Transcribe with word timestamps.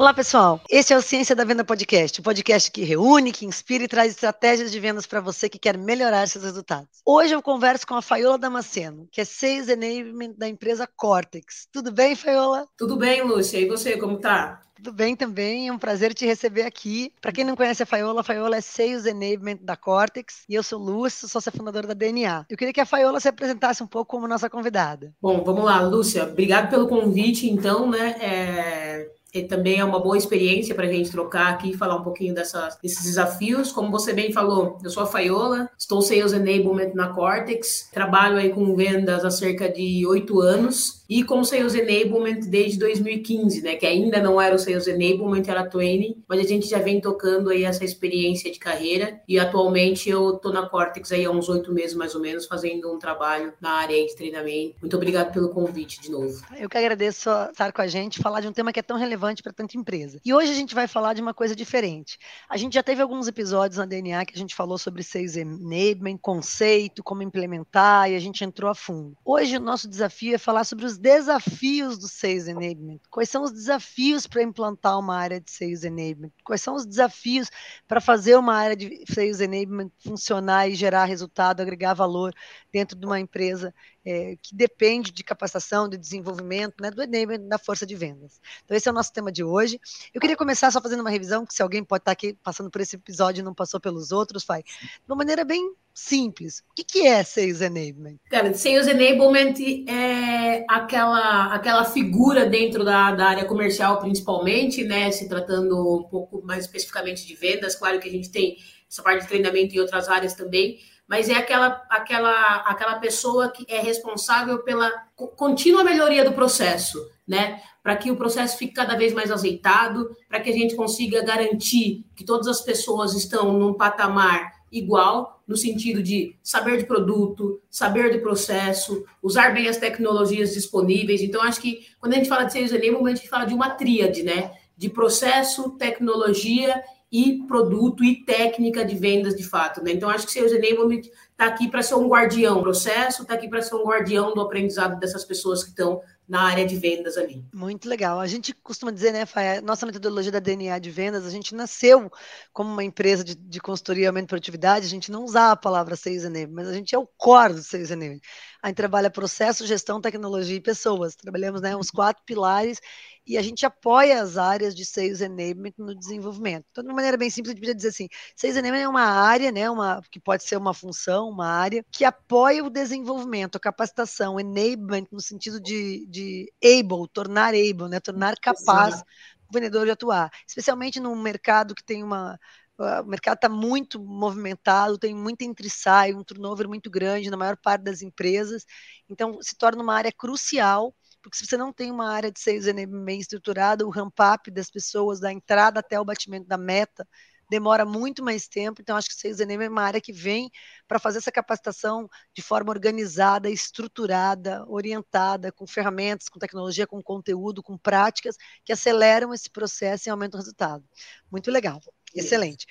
Olá, 0.00 0.14
pessoal. 0.14 0.58
Esse 0.70 0.94
é 0.94 0.96
o 0.96 1.02
Ciência 1.02 1.36
da 1.36 1.44
Venda 1.44 1.62
Podcast, 1.62 2.20
o 2.20 2.22
podcast 2.22 2.70
que 2.70 2.82
reúne, 2.82 3.32
que 3.32 3.44
inspira 3.44 3.84
e 3.84 3.86
traz 3.86 4.12
estratégias 4.12 4.72
de 4.72 4.80
vendas 4.80 5.06
para 5.06 5.20
você 5.20 5.46
que 5.46 5.58
quer 5.58 5.76
melhorar 5.76 6.26
seus 6.26 6.42
resultados. 6.42 7.02
Hoje 7.04 7.34
eu 7.34 7.42
converso 7.42 7.86
com 7.86 7.94
a 7.94 8.00
Faiola 8.00 8.38
Damasceno, 8.38 9.06
que 9.12 9.20
é 9.20 9.26
Sales 9.26 9.68
Enablement 9.68 10.32
da 10.38 10.48
empresa 10.48 10.88
Cortex. 10.96 11.68
Tudo 11.70 11.92
bem, 11.92 12.16
Faiola? 12.16 12.66
Tudo 12.78 12.96
bem, 12.96 13.22
Lúcia. 13.22 13.58
E 13.60 13.68
você, 13.68 13.98
como 13.98 14.16
tá? 14.16 14.62
Tudo 14.74 14.90
bem 14.90 15.14
também, 15.14 15.68
é 15.68 15.72
um 15.72 15.78
prazer 15.78 16.14
te 16.14 16.24
receber 16.24 16.62
aqui. 16.62 17.12
Para 17.20 17.32
quem 17.32 17.44
não 17.44 17.54
conhece 17.54 17.82
a 17.82 17.86
Faiola, 17.86 18.22
a 18.22 18.24
Faiola 18.24 18.56
é 18.56 18.62
Sales 18.62 19.04
Enablement 19.04 19.58
da 19.60 19.76
Cortex 19.76 20.44
e 20.48 20.54
eu 20.54 20.62
sou 20.62 20.78
Lúcia, 20.78 21.28
sócia 21.28 21.52
fundadora 21.52 21.86
da 21.86 21.92
DNA. 21.92 22.46
Eu 22.48 22.56
queria 22.56 22.72
que 22.72 22.80
a 22.80 22.86
Faiola 22.86 23.20
se 23.20 23.28
apresentasse 23.28 23.82
um 23.82 23.86
pouco 23.86 24.12
como 24.12 24.26
nossa 24.26 24.48
convidada. 24.48 25.12
Bom, 25.20 25.44
vamos 25.44 25.62
lá, 25.62 25.82
Lúcia. 25.82 26.24
Obrigado 26.24 26.70
pelo 26.70 26.88
convite, 26.88 27.50
então, 27.50 27.90
né? 27.90 28.16
É 28.18 29.19
e 29.32 29.42
também 29.42 29.78
é 29.78 29.84
uma 29.84 30.00
boa 30.00 30.16
experiência 30.16 30.74
para 30.74 30.86
a 30.86 30.92
gente 30.92 31.10
trocar 31.10 31.52
aqui 31.52 31.70
e 31.70 31.76
falar 31.76 31.96
um 31.96 32.02
pouquinho 32.02 32.34
dessas, 32.34 32.76
desses 32.82 33.04
desafios. 33.04 33.70
Como 33.70 33.90
você 33.90 34.12
bem 34.12 34.32
falou, 34.32 34.78
eu 34.82 34.90
sou 34.90 35.04
a 35.04 35.06
Faiola, 35.06 35.70
estou 35.78 36.02
Sales 36.02 36.32
Enablement 36.32 36.92
na 36.94 37.08
Cortex, 37.08 37.88
trabalho 37.92 38.36
aí 38.36 38.50
com 38.50 38.74
vendas 38.74 39.24
há 39.24 39.30
cerca 39.30 39.68
de 39.68 40.04
oito 40.06 40.40
anos 40.40 41.04
e 41.08 41.24
como 41.24 41.44
Sales 41.44 41.74
Enablement 41.74 42.40
desde 42.48 42.78
2015, 42.78 43.62
né? 43.62 43.76
Que 43.76 43.86
ainda 43.86 44.20
não 44.20 44.40
era 44.40 44.54
o 44.54 44.58
Sales 44.58 44.86
Enablement, 44.86 45.44
era 45.46 45.68
Training, 45.68 46.22
mas 46.28 46.40
a 46.40 46.44
gente 46.44 46.68
já 46.68 46.78
vem 46.78 47.00
tocando 47.00 47.50
aí 47.50 47.64
essa 47.64 47.84
experiência 47.84 48.50
de 48.50 48.58
carreira 48.58 49.20
e 49.28 49.38
atualmente 49.38 50.08
eu 50.08 50.34
tô 50.34 50.52
na 50.52 50.68
Cortex 50.68 51.12
aí 51.12 51.24
há 51.24 51.30
uns 51.30 51.48
oito 51.48 51.72
meses 51.72 51.94
mais 51.94 52.14
ou 52.14 52.20
menos, 52.20 52.46
fazendo 52.46 52.92
um 52.92 52.98
trabalho 52.98 53.52
na 53.60 53.70
área 53.70 54.04
de 54.04 54.14
treinamento. 54.16 54.74
Muito 54.80 54.96
obrigado 54.96 55.32
pelo 55.32 55.50
convite 55.50 56.00
de 56.00 56.10
novo. 56.10 56.40
Eu 56.58 56.68
que 56.68 56.78
agradeço 56.78 57.30
estar 57.50 57.72
com 57.72 57.82
a 57.82 57.86
gente, 57.86 58.20
falar 58.20 58.40
de 58.40 58.48
um 58.48 58.52
tema 58.52 58.72
que 58.72 58.80
é 58.80 58.82
tão 58.82 58.96
relevante 58.96 59.19
para 59.42 59.52
tanta 59.52 59.76
empresa. 59.76 60.18
E 60.24 60.32
hoje 60.32 60.50
a 60.50 60.54
gente 60.54 60.74
vai 60.74 60.88
falar 60.88 61.12
de 61.12 61.20
uma 61.22 61.34
coisa 61.34 61.54
diferente. 61.54 62.18
A 62.48 62.56
gente 62.56 62.74
já 62.74 62.82
teve 62.82 63.02
alguns 63.02 63.28
episódios 63.28 63.78
na 63.78 63.84
DNA 63.84 64.24
que 64.24 64.34
a 64.34 64.38
gente 64.38 64.54
falou 64.54 64.78
sobre 64.78 65.02
Sales 65.02 65.36
Enablement, 65.36 66.18
conceito, 66.18 67.02
como 67.04 67.22
implementar, 67.22 68.10
e 68.10 68.16
a 68.16 68.18
gente 68.18 68.42
entrou 68.42 68.70
a 68.70 68.74
fundo. 68.74 69.16
Hoje 69.24 69.56
o 69.56 69.60
nosso 69.60 69.88
desafio 69.88 70.34
é 70.34 70.38
falar 70.38 70.64
sobre 70.64 70.86
os 70.86 70.96
desafios 70.96 71.98
do 71.98 72.08
Sales 72.08 72.48
Enablement. 72.48 73.00
Quais 73.10 73.28
são 73.28 73.42
os 73.42 73.52
desafios 73.52 74.26
para 74.26 74.42
implantar 74.42 74.98
uma 74.98 75.16
área 75.16 75.40
de 75.40 75.50
Sales 75.50 75.84
Enablement? 75.84 76.32
Quais 76.44 76.62
são 76.62 76.74
os 76.74 76.86
desafios 76.86 77.50
para 77.86 78.00
fazer 78.00 78.36
uma 78.36 78.54
área 78.54 78.76
de 78.76 79.04
Sales 79.12 79.40
Enablement 79.40 79.90
funcionar 80.02 80.68
e 80.68 80.74
gerar 80.74 81.04
resultado, 81.04 81.60
agregar 81.60 81.94
valor 81.94 82.34
dentro 82.72 82.98
de 82.98 83.04
uma 83.04 83.20
empresa 83.20 83.74
é, 84.10 84.36
que 84.42 84.54
depende 84.54 85.12
de 85.12 85.22
capacitação, 85.22 85.88
de 85.88 85.96
desenvolvimento, 85.96 86.74
né, 86.80 86.90
do 86.90 87.00
enablement 87.00 87.46
da 87.48 87.58
força 87.58 87.86
de 87.86 87.94
vendas. 87.94 88.40
Então, 88.64 88.76
esse 88.76 88.88
é 88.88 88.90
o 88.90 88.94
nosso 88.94 89.12
tema 89.12 89.30
de 89.30 89.44
hoje. 89.44 89.80
Eu 90.12 90.20
queria 90.20 90.36
começar 90.36 90.70
só 90.72 90.80
fazendo 90.80 91.00
uma 91.00 91.10
revisão, 91.10 91.46
que 91.46 91.54
se 91.54 91.62
alguém 91.62 91.84
pode 91.84 92.02
estar 92.02 92.10
aqui 92.10 92.36
passando 92.42 92.70
por 92.70 92.80
esse 92.80 92.96
episódio 92.96 93.40
e 93.40 93.44
não 93.44 93.54
passou 93.54 93.78
pelos 93.78 94.10
outros, 94.10 94.42
faz 94.42 94.64
de 94.64 94.90
uma 95.08 95.14
maneira 95.16 95.44
bem 95.44 95.72
simples. 95.94 96.64
O 96.70 96.74
que, 96.74 96.82
que 96.82 97.06
é 97.06 97.22
Sales 97.22 97.60
Enablement? 97.60 98.16
Cara, 98.28 98.52
Sales 98.52 98.88
Enablement 98.88 99.54
é 99.88 100.64
aquela, 100.68 101.54
aquela 101.54 101.84
figura 101.84 102.46
dentro 102.46 102.84
da, 102.84 103.12
da 103.12 103.26
área 103.26 103.44
comercial, 103.44 104.00
principalmente, 104.00 104.82
né, 104.82 105.10
se 105.12 105.28
tratando 105.28 106.00
um 106.00 106.02
pouco 106.04 106.42
mais 106.42 106.64
especificamente 106.64 107.24
de 107.24 107.34
vendas. 107.34 107.76
Claro 107.76 108.00
que 108.00 108.08
a 108.08 108.12
gente 108.12 108.30
tem 108.30 108.56
essa 108.90 109.02
parte 109.02 109.22
de 109.22 109.28
treinamento 109.28 109.76
em 109.76 109.78
outras 109.78 110.08
áreas 110.08 110.34
também, 110.34 110.80
mas 111.10 111.28
é 111.28 111.34
aquela, 111.34 111.82
aquela, 111.90 112.54
aquela 112.58 112.94
pessoa 113.00 113.48
que 113.48 113.66
é 113.68 113.80
responsável 113.80 114.60
pela 114.60 114.88
contínua 115.34 115.82
melhoria 115.82 116.24
do 116.24 116.32
processo, 116.32 117.04
né? 117.26 117.60
Para 117.82 117.96
que 117.96 118.12
o 118.12 118.16
processo 118.16 118.56
fique 118.56 118.74
cada 118.74 118.96
vez 118.96 119.12
mais 119.12 119.28
azeitado, 119.28 120.16
para 120.28 120.38
que 120.38 120.48
a 120.48 120.52
gente 120.52 120.76
consiga 120.76 121.20
garantir 121.24 122.04
que 122.14 122.22
todas 122.22 122.46
as 122.46 122.60
pessoas 122.60 123.12
estão 123.16 123.52
num 123.52 123.74
patamar 123.74 124.52
igual, 124.70 125.42
no 125.48 125.56
sentido 125.56 126.00
de 126.00 126.36
saber 126.44 126.78
de 126.78 126.86
produto, 126.86 127.60
saber 127.68 128.12
do 128.12 128.20
processo, 128.20 129.04
usar 129.20 129.52
bem 129.52 129.66
as 129.66 129.78
tecnologias 129.78 130.54
disponíveis. 130.54 131.22
Então, 131.22 131.42
acho 131.42 131.60
que 131.60 131.88
quando 131.98 132.12
a 132.12 132.16
gente 132.18 132.28
fala 132.28 132.44
de 132.44 132.52
Sales 132.52 132.70
Enablement, 132.70 133.14
a 133.14 133.16
gente 133.16 133.28
fala 133.28 133.46
de 133.46 133.54
uma 133.54 133.70
tríade, 133.70 134.22
né? 134.22 134.52
De 134.76 134.88
processo, 134.88 135.70
tecnologia 135.70 136.80
e 137.12 137.44
produto 137.46 138.04
e 138.04 138.24
técnica 138.24 138.84
de 138.84 138.94
vendas 138.94 139.34
de 139.34 139.42
fato. 139.42 139.82
Né? 139.82 139.92
Então, 139.92 140.08
acho 140.08 140.26
que 140.26 140.32
Sales 140.32 140.52
Enablement 140.52 141.02
está 141.32 141.46
aqui 141.46 141.68
para 141.68 141.82
ser 141.82 141.94
um 141.96 142.06
guardião 142.06 142.56
do 142.56 142.62
processo, 142.62 143.22
está 143.22 143.34
aqui 143.34 143.48
para 143.48 143.62
ser 143.62 143.74
um 143.74 143.84
guardião 143.84 144.32
do 144.32 144.40
aprendizado 144.40 144.98
dessas 144.98 145.24
pessoas 145.24 145.64
que 145.64 145.70
estão 145.70 146.00
na 146.30 146.42
área 146.42 146.64
de 146.64 146.76
vendas 146.76 147.16
ali. 147.16 147.44
Muito 147.52 147.88
legal. 147.88 148.20
A 148.20 148.26
gente 148.28 148.54
costuma 148.54 148.92
dizer, 148.92 149.12
né, 149.12 149.26
Faia, 149.26 149.60
nossa 149.60 149.84
metodologia 149.84 150.30
da 150.30 150.38
DNA 150.38 150.78
de 150.78 150.88
vendas, 150.88 151.26
a 151.26 151.30
gente 151.30 151.56
nasceu 151.56 152.08
como 152.52 152.70
uma 152.70 152.84
empresa 152.84 153.24
de, 153.24 153.34
de 153.34 153.58
consultoria 153.58 154.04
e 154.04 154.06
aumento 154.06 154.26
de 154.26 154.28
produtividade, 154.28 154.86
a 154.86 154.88
gente 154.88 155.10
não 155.10 155.24
usa 155.24 155.50
a 155.50 155.56
palavra 155.56 155.96
Sales 155.96 156.22
Enablement, 156.22 156.54
mas 156.54 156.68
a 156.68 156.72
gente 156.72 156.94
é 156.94 156.98
o 156.98 157.08
core 157.18 157.54
do 157.54 157.62
Sales 157.64 157.90
Enablement. 157.90 158.20
A 158.62 158.68
gente 158.68 158.76
trabalha 158.76 159.10
processo, 159.10 159.66
gestão, 159.66 160.00
tecnologia 160.00 160.56
e 160.56 160.60
pessoas. 160.60 161.16
Trabalhamos 161.16 161.62
né, 161.62 161.74
uns 161.74 161.90
quatro 161.90 162.22
pilares 162.24 162.78
e 163.26 163.36
a 163.38 163.42
gente 163.42 163.64
apoia 163.64 164.22
as 164.22 164.36
áreas 164.36 164.74
de 164.74 164.84
Sales 164.84 165.20
Enablement 165.20 165.74
no 165.78 165.94
desenvolvimento. 165.94 166.66
Então, 166.70 166.82
de 166.82 166.88
uma 166.88 166.96
maneira 166.96 167.16
bem 167.16 167.30
simples, 167.30 167.50
a 167.50 167.54
gente 167.54 167.60
podia 167.60 167.74
dizer 167.74 167.88
assim, 167.88 168.08
Sales 168.34 168.56
Enablement 168.56 168.84
é 168.84 168.88
uma 168.88 169.04
área, 169.04 169.52
né, 169.52 169.70
uma, 169.70 170.02
que 170.10 170.18
pode 170.18 170.42
ser 170.44 170.56
uma 170.56 170.74
função, 170.74 171.28
uma 171.28 171.46
área, 171.46 171.84
que 171.92 172.04
apoia 172.04 172.64
o 172.64 172.70
desenvolvimento, 172.70 173.56
a 173.56 173.60
capacitação, 173.60 174.40
enablement 174.40 175.06
no 175.12 175.20
sentido 175.20 175.60
de, 175.60 176.06
de 176.08 176.52
able, 176.62 177.08
tornar 177.12 177.54
able, 177.54 177.88
né, 177.88 178.00
tornar 178.00 178.34
capaz 178.40 178.94
Exato. 178.94 179.10
o 179.48 179.52
vendedor 179.52 179.84
de 179.84 179.92
atuar. 179.92 180.30
Especialmente 180.46 180.98
num 180.98 181.20
mercado 181.20 181.74
que 181.74 181.84
tem 181.84 182.02
uma 182.02 182.38
o 182.80 183.04
mercado 183.04 183.36
está 183.36 183.48
muito 183.48 184.00
movimentado, 184.02 184.96
tem 184.96 185.14
muito 185.14 185.42
entre 185.42 185.68
sai, 185.68 186.14
um 186.14 186.24
turnover 186.24 186.66
muito 186.66 186.90
grande 186.90 187.30
na 187.30 187.36
maior 187.36 187.56
parte 187.56 187.82
das 187.82 188.00
empresas, 188.00 188.64
então 189.08 189.38
se 189.42 189.54
torna 189.54 189.82
uma 189.82 189.94
área 189.94 190.10
crucial 190.10 190.94
porque 191.22 191.36
se 191.36 191.46
você 191.46 191.56
não 191.56 191.72
tem 191.72 191.90
uma 191.90 192.10
área 192.10 192.30
de 192.30 192.40
sales 192.40 192.66
bem 193.04 193.20
estruturada, 193.20 193.86
o 193.86 193.90
ramp-up 193.90 194.50
das 194.50 194.70
pessoas, 194.70 195.20
da 195.20 195.32
entrada 195.32 195.80
até 195.80 196.00
o 196.00 196.04
batimento 196.04 196.46
da 196.46 196.56
meta, 196.56 197.06
demora 197.50 197.84
muito 197.84 198.24
mais 198.24 198.46
tempo. 198.46 198.80
Então, 198.80 198.96
acho 198.96 199.08
que 199.08 199.14
Sales 199.14 199.40
Enablement 199.40 199.66
é 199.66 199.70
uma 199.70 199.82
área 199.82 200.00
que 200.00 200.12
vem 200.12 200.48
para 200.86 201.00
fazer 201.00 201.18
essa 201.18 201.32
capacitação 201.32 202.08
de 202.32 202.40
forma 202.40 202.70
organizada, 202.70 203.50
estruturada, 203.50 204.64
orientada, 204.68 205.50
com 205.50 205.66
ferramentas, 205.66 206.28
com 206.28 206.38
tecnologia, 206.38 206.86
com 206.86 207.02
conteúdo, 207.02 207.62
com 207.62 207.76
práticas 207.76 208.36
que 208.64 208.72
aceleram 208.72 209.34
esse 209.34 209.50
processo 209.50 210.08
e 210.08 210.10
aumentam 210.10 210.38
o 210.38 210.42
resultado. 210.42 210.84
Muito 211.30 211.50
legal. 211.50 211.80
Excelente. 212.14 212.66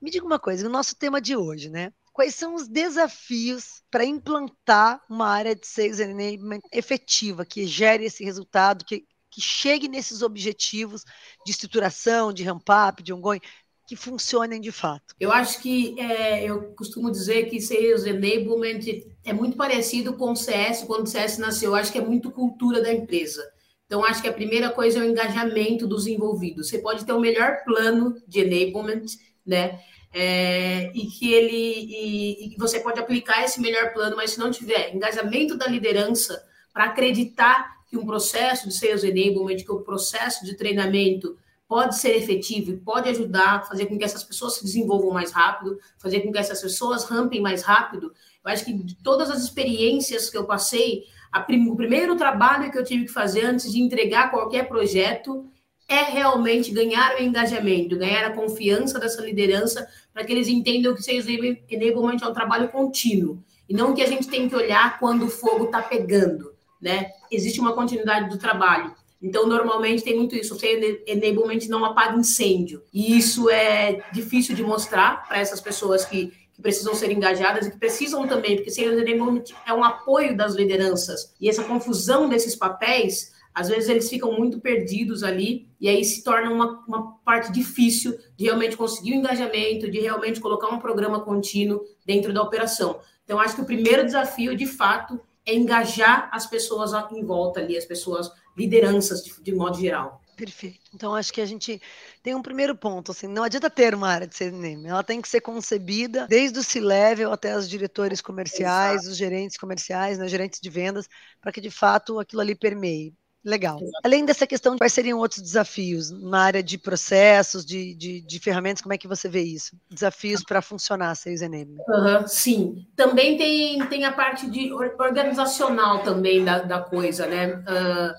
Me 0.00 0.10
diga 0.10 0.26
uma 0.26 0.38
coisa, 0.38 0.66
o 0.66 0.70
nosso 0.70 0.96
tema 0.96 1.20
de 1.20 1.36
hoje, 1.36 1.70
né? 1.70 1.92
Quais 2.16 2.34
são 2.34 2.54
os 2.54 2.66
desafios 2.66 3.82
para 3.90 4.02
implantar 4.02 5.02
uma 5.08 5.28
área 5.28 5.54
de 5.54 5.66
sales 5.66 6.00
enablement 6.00 6.60
efetiva, 6.72 7.44
que 7.44 7.66
gere 7.66 8.06
esse 8.06 8.24
resultado, 8.24 8.86
que, 8.86 9.04
que 9.30 9.42
chegue 9.42 9.86
nesses 9.86 10.22
objetivos 10.22 11.04
de 11.44 11.52
estruturação, 11.52 12.32
de 12.32 12.42
ramp-up, 12.42 13.02
de 13.02 13.12
ongoing, 13.12 13.40
que 13.86 13.94
funcionem 13.94 14.62
de 14.62 14.72
fato? 14.72 15.14
Eu 15.20 15.30
acho 15.30 15.60
que 15.60 15.94
é, 16.00 16.44
eu 16.44 16.72
costumo 16.74 17.10
dizer 17.10 17.50
que 17.50 17.60
Sales 17.60 18.06
Enablement 18.06 18.80
é 19.22 19.34
muito 19.34 19.58
parecido 19.58 20.14
com 20.14 20.32
o 20.32 20.36
CS, 20.36 20.84
quando 20.84 21.04
o 21.04 21.10
CS 21.10 21.36
nasceu. 21.36 21.72
Eu 21.72 21.76
acho 21.76 21.92
que 21.92 21.98
é 21.98 22.04
muito 22.04 22.30
cultura 22.30 22.80
da 22.80 22.90
empresa. 22.90 23.46
Então, 23.84 24.02
acho 24.02 24.22
que 24.22 24.28
a 24.28 24.32
primeira 24.32 24.70
coisa 24.70 24.98
é 24.98 25.02
o 25.02 25.04
engajamento 25.04 25.86
dos 25.86 26.06
envolvidos. 26.06 26.70
Você 26.70 26.78
pode 26.78 27.04
ter 27.04 27.12
o 27.12 27.20
melhor 27.20 27.62
plano 27.62 28.16
de 28.26 28.40
enablement, 28.40 29.04
né? 29.44 29.78
É, 30.12 30.90
e 30.94 31.06
que 31.06 31.32
ele 31.32 31.52
e, 31.52 32.54
e, 32.54 32.56
você 32.56 32.80
pode 32.80 32.98
aplicar 32.98 33.44
esse 33.44 33.60
melhor 33.60 33.92
plano, 33.92 34.16
mas 34.16 34.32
se 34.32 34.38
não 34.38 34.50
tiver 34.50 34.94
engajamento 34.94 35.56
da 35.56 35.66
liderança 35.66 36.42
para 36.72 36.84
acreditar 36.84 37.76
que 37.88 37.96
um 37.96 38.06
processo 38.06 38.68
de 38.68 38.74
sales 38.74 39.04
enablement, 39.04 39.56
que 39.56 39.70
o 39.70 39.78
um 39.78 39.82
processo 39.82 40.44
de 40.44 40.56
treinamento 40.56 41.36
pode 41.68 41.98
ser 41.98 42.16
efetivo 42.16 42.70
e 42.70 42.76
pode 42.76 43.08
ajudar 43.08 43.66
fazer 43.66 43.86
com 43.86 43.98
que 43.98 44.04
essas 44.04 44.22
pessoas 44.22 44.54
se 44.54 44.64
desenvolvam 44.64 45.10
mais 45.10 45.32
rápido, 45.32 45.78
fazer 45.98 46.20
com 46.20 46.32
que 46.32 46.38
essas 46.38 46.60
pessoas 46.60 47.04
rampem 47.04 47.40
mais 47.40 47.62
rápido. 47.62 48.12
Eu 48.44 48.52
acho 48.52 48.64
que 48.64 48.72
de 48.72 48.94
todas 48.96 49.30
as 49.30 49.42
experiências 49.42 50.30
que 50.30 50.36
eu 50.36 50.44
passei, 50.44 51.04
prim, 51.46 51.68
o 51.68 51.76
primeiro 51.76 52.16
trabalho 52.16 52.70
que 52.70 52.78
eu 52.78 52.84
tive 52.84 53.06
que 53.06 53.12
fazer 53.12 53.44
antes 53.44 53.70
de 53.72 53.80
entregar 53.80 54.30
qualquer 54.30 54.68
projeto 54.68 55.50
é 55.88 56.02
realmente 56.02 56.72
ganhar 56.72 57.16
o 57.16 57.22
engajamento, 57.22 57.96
ganhar 57.96 58.26
a 58.26 58.32
confiança 58.32 58.98
dessa 58.98 59.22
liderança 59.22 59.86
para 60.12 60.24
que 60.24 60.32
eles 60.32 60.48
entendam 60.48 60.94
que 60.94 61.02
Sales 61.02 61.26
Enablement 61.26 62.18
é 62.22 62.26
um 62.26 62.32
trabalho 62.32 62.68
contínuo 62.68 63.42
e 63.68 63.74
não 63.74 63.94
que 63.94 64.02
a 64.02 64.06
gente 64.06 64.28
tem 64.28 64.48
que 64.48 64.54
olhar 64.54 64.98
quando 64.98 65.26
o 65.26 65.30
fogo 65.30 65.66
está 65.66 65.82
pegando, 65.82 66.52
né? 66.80 67.10
Existe 67.30 67.60
uma 67.60 67.72
continuidade 67.72 68.28
do 68.28 68.38
trabalho. 68.38 68.94
Então, 69.20 69.46
normalmente 69.46 70.04
tem 70.04 70.16
muito 70.16 70.36
isso. 70.36 70.58
Sales 70.58 71.00
Enablement 71.06 71.66
não 71.68 71.84
apaga 71.84 72.16
incêndio. 72.16 72.82
E 72.92 73.16
isso 73.16 73.50
é 73.50 74.04
difícil 74.12 74.54
de 74.54 74.62
mostrar 74.62 75.26
para 75.26 75.38
essas 75.38 75.60
pessoas 75.60 76.04
que, 76.04 76.32
que 76.52 76.62
precisam 76.62 76.94
ser 76.94 77.10
engajadas 77.10 77.66
e 77.66 77.70
que 77.70 77.78
precisam 77.78 78.26
também, 78.28 78.56
porque 78.56 78.70
Sales 78.70 78.92
Enablement 78.92 79.44
é 79.66 79.72
um 79.72 79.82
apoio 79.82 80.36
das 80.36 80.54
lideranças. 80.54 81.34
E 81.40 81.48
essa 81.48 81.64
confusão 81.64 82.28
desses 82.28 82.54
papéis 82.54 83.32
às 83.56 83.70
vezes 83.70 83.88
eles 83.88 84.10
ficam 84.10 84.30
muito 84.32 84.60
perdidos 84.60 85.22
ali, 85.22 85.66
e 85.80 85.88
aí 85.88 86.04
se 86.04 86.22
torna 86.22 86.50
uma, 86.50 86.84
uma 86.86 87.12
parte 87.24 87.50
difícil 87.50 88.14
de 88.36 88.44
realmente 88.44 88.76
conseguir 88.76 89.12
o 89.12 89.14
engajamento, 89.14 89.90
de 89.90 89.98
realmente 89.98 90.40
colocar 90.40 90.68
um 90.68 90.78
programa 90.78 91.20
contínuo 91.20 91.80
dentro 92.04 92.34
da 92.34 92.42
operação. 92.42 93.00
Então, 93.24 93.40
acho 93.40 93.54
que 93.54 93.62
o 93.62 93.64
primeiro 93.64 94.04
desafio, 94.04 94.54
de 94.54 94.66
fato, 94.66 95.18
é 95.46 95.54
engajar 95.54 96.28
as 96.30 96.46
pessoas 96.46 96.92
em 97.10 97.24
volta 97.24 97.58
ali, 97.58 97.78
as 97.78 97.86
pessoas, 97.86 98.30
lideranças 98.54 99.24
de, 99.24 99.42
de 99.42 99.54
modo 99.54 99.80
geral. 99.80 100.20
Perfeito. 100.36 100.90
Então, 100.94 101.14
acho 101.14 101.32
que 101.32 101.40
a 101.40 101.46
gente 101.46 101.80
tem 102.22 102.34
um 102.34 102.42
primeiro 102.42 102.76
ponto, 102.76 103.10
assim, 103.10 103.26
não 103.26 103.42
adianta 103.42 103.70
ter 103.70 103.94
uma 103.94 104.08
área 104.08 104.26
de 104.26 104.36
CNM, 104.36 104.86
ela 104.86 105.02
tem 105.02 105.22
que 105.22 105.30
ser 105.30 105.40
concebida 105.40 106.26
desde 106.28 106.58
o 106.58 106.62
C-level 106.62 107.32
até 107.32 107.56
os 107.56 107.66
diretores 107.66 108.20
comerciais, 108.20 109.00
Exato. 109.00 109.12
os 109.12 109.16
gerentes 109.16 109.56
comerciais, 109.56 110.18
né, 110.18 110.28
gerentes 110.28 110.60
de 110.60 110.68
vendas, 110.68 111.08
para 111.40 111.50
que 111.50 111.60
de 111.60 111.70
fato 111.70 112.18
aquilo 112.18 112.42
ali 112.42 112.54
permeie. 112.54 113.14
Legal. 113.46 113.78
Além 114.02 114.24
dessa 114.24 114.44
questão, 114.44 114.76
quais 114.76 114.92
seriam 114.92 115.20
outros 115.20 115.40
desafios 115.40 116.10
na 116.10 116.40
área 116.40 116.60
de 116.64 116.76
processos, 116.76 117.64
de, 117.64 117.94
de, 117.94 118.20
de 118.20 118.40
ferramentas? 118.40 118.82
Como 118.82 118.92
é 118.92 118.98
que 118.98 119.06
você 119.06 119.28
vê 119.28 119.40
isso? 119.40 119.76
Desafios 119.88 120.42
para 120.42 120.60
funcionar 120.60 121.12
a 121.12 121.14
6NM? 121.14 121.76
Uhum, 121.88 122.26
sim. 122.26 122.84
Também 122.96 123.36
tem, 123.36 123.86
tem 123.86 124.04
a 124.04 124.10
parte 124.10 124.50
de 124.50 124.72
organizacional 124.72 126.00
também 126.00 126.44
da, 126.44 126.58
da 126.58 126.80
coisa, 126.80 127.24
né? 127.28 127.54
Uh, 127.54 128.14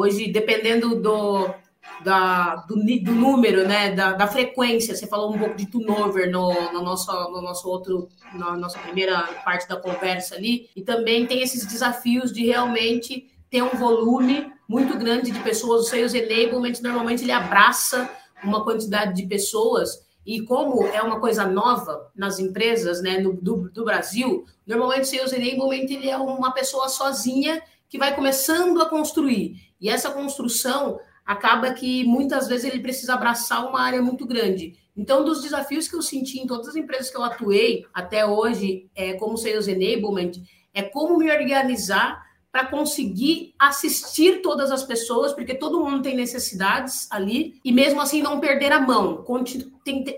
hoje, 0.00 0.32
dependendo 0.32 1.00
do, 1.00 1.54
da, 2.02 2.56
do, 2.66 2.74
do, 2.74 3.12
número, 3.12 3.68
né, 3.68 3.92
da, 3.92 4.14
da, 4.14 4.26
frequência. 4.26 4.96
Você 4.96 5.06
falou 5.06 5.32
um 5.32 5.38
pouco 5.38 5.54
de 5.54 5.66
turnover 5.66 6.28
no, 6.28 6.72
no, 6.72 6.82
nosso, 6.82 7.12
no 7.30 7.40
nosso 7.40 7.68
outro, 7.68 8.08
na 8.34 8.56
nossa 8.56 8.80
primeira 8.80 9.22
parte 9.44 9.68
da 9.68 9.76
conversa 9.76 10.34
ali, 10.34 10.68
e 10.74 10.82
também 10.82 11.24
tem 11.24 11.40
esses 11.40 11.64
desafios 11.64 12.32
de 12.32 12.46
realmente 12.46 13.30
ter 13.48 13.62
um 13.62 13.76
volume 13.76 14.50
muito 14.72 14.96
grande 14.96 15.30
de 15.30 15.38
pessoas. 15.40 15.82
O 15.82 15.90
Sales 15.90 16.14
Enablement 16.14 16.80
normalmente 16.82 17.22
ele 17.22 17.30
abraça 17.30 18.10
uma 18.42 18.64
quantidade 18.64 19.14
de 19.14 19.28
pessoas. 19.28 20.06
E 20.24 20.40
como 20.40 20.86
é 20.86 21.02
uma 21.02 21.20
coisa 21.20 21.44
nova 21.44 22.10
nas 22.16 22.38
empresas, 22.38 23.02
né, 23.02 23.18
no, 23.18 23.34
do, 23.34 23.68
do 23.70 23.84
Brasil, 23.84 24.46
normalmente 24.66 25.02
o 25.02 25.06
Sales 25.06 25.32
Enablement 25.34 25.90
ele 25.90 26.08
é 26.08 26.16
uma 26.16 26.52
pessoa 26.52 26.88
sozinha 26.88 27.62
que 27.86 27.98
vai 27.98 28.14
começando 28.14 28.80
a 28.80 28.88
construir. 28.88 29.56
E 29.78 29.90
essa 29.90 30.10
construção 30.10 30.98
acaba 31.26 31.74
que 31.74 32.04
muitas 32.04 32.48
vezes 32.48 32.64
ele 32.64 32.80
precisa 32.80 33.12
abraçar 33.12 33.68
uma 33.68 33.82
área 33.82 34.00
muito 34.00 34.26
grande. 34.26 34.78
Então, 34.96 35.22
dos 35.22 35.42
desafios 35.42 35.86
que 35.86 35.96
eu 35.96 36.02
senti 36.02 36.38
em 36.38 36.46
todas 36.46 36.68
as 36.68 36.76
empresas 36.76 37.10
que 37.10 37.16
eu 37.16 37.22
atuei 37.22 37.84
até 37.92 38.24
hoje, 38.24 38.88
é, 38.94 39.14
como 39.14 39.36
Sales 39.36 39.68
Enablement, 39.68 40.32
é 40.72 40.82
como 40.82 41.18
me 41.18 41.30
organizar 41.30 42.22
para 42.52 42.66
conseguir 42.66 43.54
assistir 43.58 44.42
todas 44.42 44.70
as 44.70 44.84
pessoas, 44.84 45.32
porque 45.32 45.54
todo 45.54 45.82
mundo 45.82 46.02
tem 46.02 46.14
necessidades 46.14 47.10
ali, 47.10 47.58
e 47.64 47.72
mesmo 47.72 47.98
assim 47.98 48.20
não 48.20 48.38
perder 48.38 48.70
a 48.72 48.80
mão, 48.80 49.24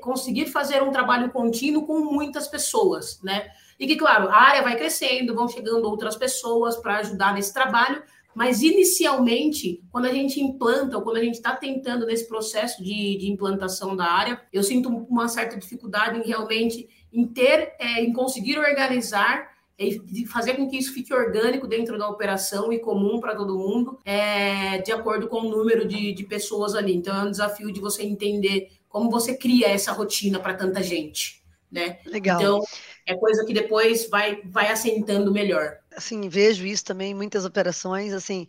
conseguir 0.02 0.46
fazer 0.46 0.82
um 0.82 0.90
trabalho 0.90 1.31
contínuo 1.31 1.86
com 1.86 2.00
muitas 2.00 2.48
pessoas, 2.48 3.20
né? 3.22 3.46
E 3.78 3.86
que, 3.86 3.94
claro, 3.94 4.28
a 4.28 4.36
área 4.36 4.62
vai 4.62 4.76
crescendo, 4.76 5.34
vão 5.34 5.48
chegando 5.48 5.84
outras 5.84 6.16
pessoas 6.16 6.76
para 6.76 6.98
ajudar 6.98 7.34
nesse 7.34 7.54
trabalho, 7.54 8.02
mas 8.34 8.62
inicialmente, 8.62 9.81
quando 9.92 10.06
a 10.06 10.12
gente 10.12 10.40
implanta, 10.40 10.96
ou 10.96 11.04
quando 11.04 11.19
a 11.19 11.22
gente 11.25 11.36
está 11.36 11.54
tentando 11.54 12.04
nesse 12.04 12.26
processo 12.26 12.82
de, 12.82 13.16
de, 13.16 13.31
implantação 13.31 13.94
da 13.94 14.06
área, 14.06 14.40
eu 14.52 14.64
sinto 14.64 14.88
uma 14.88 15.28
certa 15.28 15.56
dificuldade 15.56 16.19
em 16.19 16.26
realmente 16.26 16.88
em 17.12 17.28
ter, 17.28 17.75
é, 17.78 18.02
em 18.02 18.12
conseguir 18.12 18.58
organizar 18.58 19.53
e 19.78 20.26
fazer 20.26 20.54
com 20.54 20.68
que 20.68 20.76
isso 20.76 20.92
fique 20.92 21.12
orgânico 21.12 21.66
dentro 21.66 21.98
da 21.98 22.08
operação 22.08 22.72
e 22.72 22.78
comum 22.78 23.20
para 23.20 23.34
todo 23.34 23.58
mundo, 23.58 23.98
é, 24.04 24.78
de 24.78 24.92
acordo 24.92 25.28
com 25.28 25.40
o 25.40 25.50
número 25.50 25.86
de, 25.86 26.12
de 26.12 26.24
pessoas 26.24 26.74
ali. 26.74 26.94
Então, 26.94 27.16
é 27.16 27.24
um 27.24 27.30
desafio 27.30 27.72
de 27.72 27.80
você 27.80 28.02
entender 28.02 28.68
como 28.88 29.10
você 29.10 29.36
cria 29.36 29.68
essa 29.68 29.92
rotina 29.92 30.38
para 30.38 30.54
tanta 30.54 30.82
gente, 30.82 31.42
né? 31.70 31.98
Legal. 32.06 32.40
Então, 32.40 32.60
é 33.04 33.16
coisa 33.16 33.44
que 33.44 33.52
depois 33.52 34.08
vai, 34.08 34.40
vai 34.44 34.70
assentando 34.70 35.32
melhor. 35.32 35.78
Assim, 35.96 36.28
vejo 36.28 36.64
isso 36.64 36.84
também 36.84 37.10
em 37.10 37.14
muitas 37.14 37.44
operações, 37.44 38.12
assim, 38.12 38.46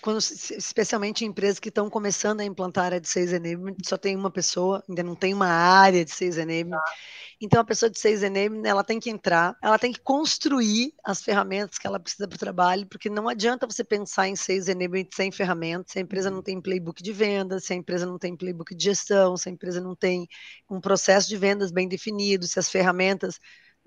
quando, 0.00 0.18
especialmente 0.18 1.24
em 1.24 1.28
empresas 1.28 1.58
que 1.58 1.68
estão 1.68 1.90
começando 1.90 2.40
a 2.40 2.44
implantar 2.44 2.84
a 2.84 2.86
área 2.86 3.00
de 3.00 3.08
Sales 3.08 3.32
Enablement, 3.32 3.76
só 3.84 3.96
tem 3.98 4.16
uma 4.16 4.30
pessoa, 4.30 4.82
ainda 4.88 5.02
não 5.02 5.14
tem 5.14 5.34
uma 5.34 5.48
área 5.48 6.04
de 6.04 6.10
Sales 6.10 6.38
Enablement. 6.38 6.78
Ah. 6.78 6.92
Então, 7.40 7.60
a 7.60 7.64
pessoa 7.64 7.90
de 7.90 7.98
Sales 7.98 8.22
Enablement, 8.22 8.66
ela 8.66 8.82
tem 8.82 8.98
que 8.98 9.10
entrar, 9.10 9.54
ela 9.62 9.78
tem 9.78 9.92
que 9.92 10.00
construir 10.00 10.94
as 11.04 11.22
ferramentas 11.22 11.78
que 11.78 11.86
ela 11.86 12.00
precisa 12.00 12.26
para 12.26 12.36
o 12.36 12.38
trabalho, 12.38 12.86
porque 12.86 13.10
não 13.10 13.28
adianta 13.28 13.66
você 13.66 13.84
pensar 13.84 14.28
em 14.28 14.36
Sales 14.36 14.68
Enablement 14.68 15.08
sem 15.12 15.30
ferramentas, 15.30 15.92
se 15.92 15.98
a 15.98 16.02
empresa 16.02 16.30
não 16.30 16.42
tem 16.42 16.60
playbook 16.60 17.02
de 17.02 17.12
vendas, 17.12 17.64
se 17.64 17.74
a 17.74 17.76
empresa 17.76 18.06
não 18.06 18.18
tem 18.18 18.34
playbook 18.34 18.74
de 18.74 18.84
gestão, 18.84 19.36
se 19.36 19.48
a 19.48 19.52
empresa 19.52 19.80
não 19.80 19.94
tem 19.94 20.26
um 20.70 20.80
processo 20.80 21.28
de 21.28 21.36
vendas 21.36 21.70
bem 21.70 21.86
definido, 21.86 22.46
se 22.46 22.58
as 22.58 22.70
ferramentas 22.70 23.38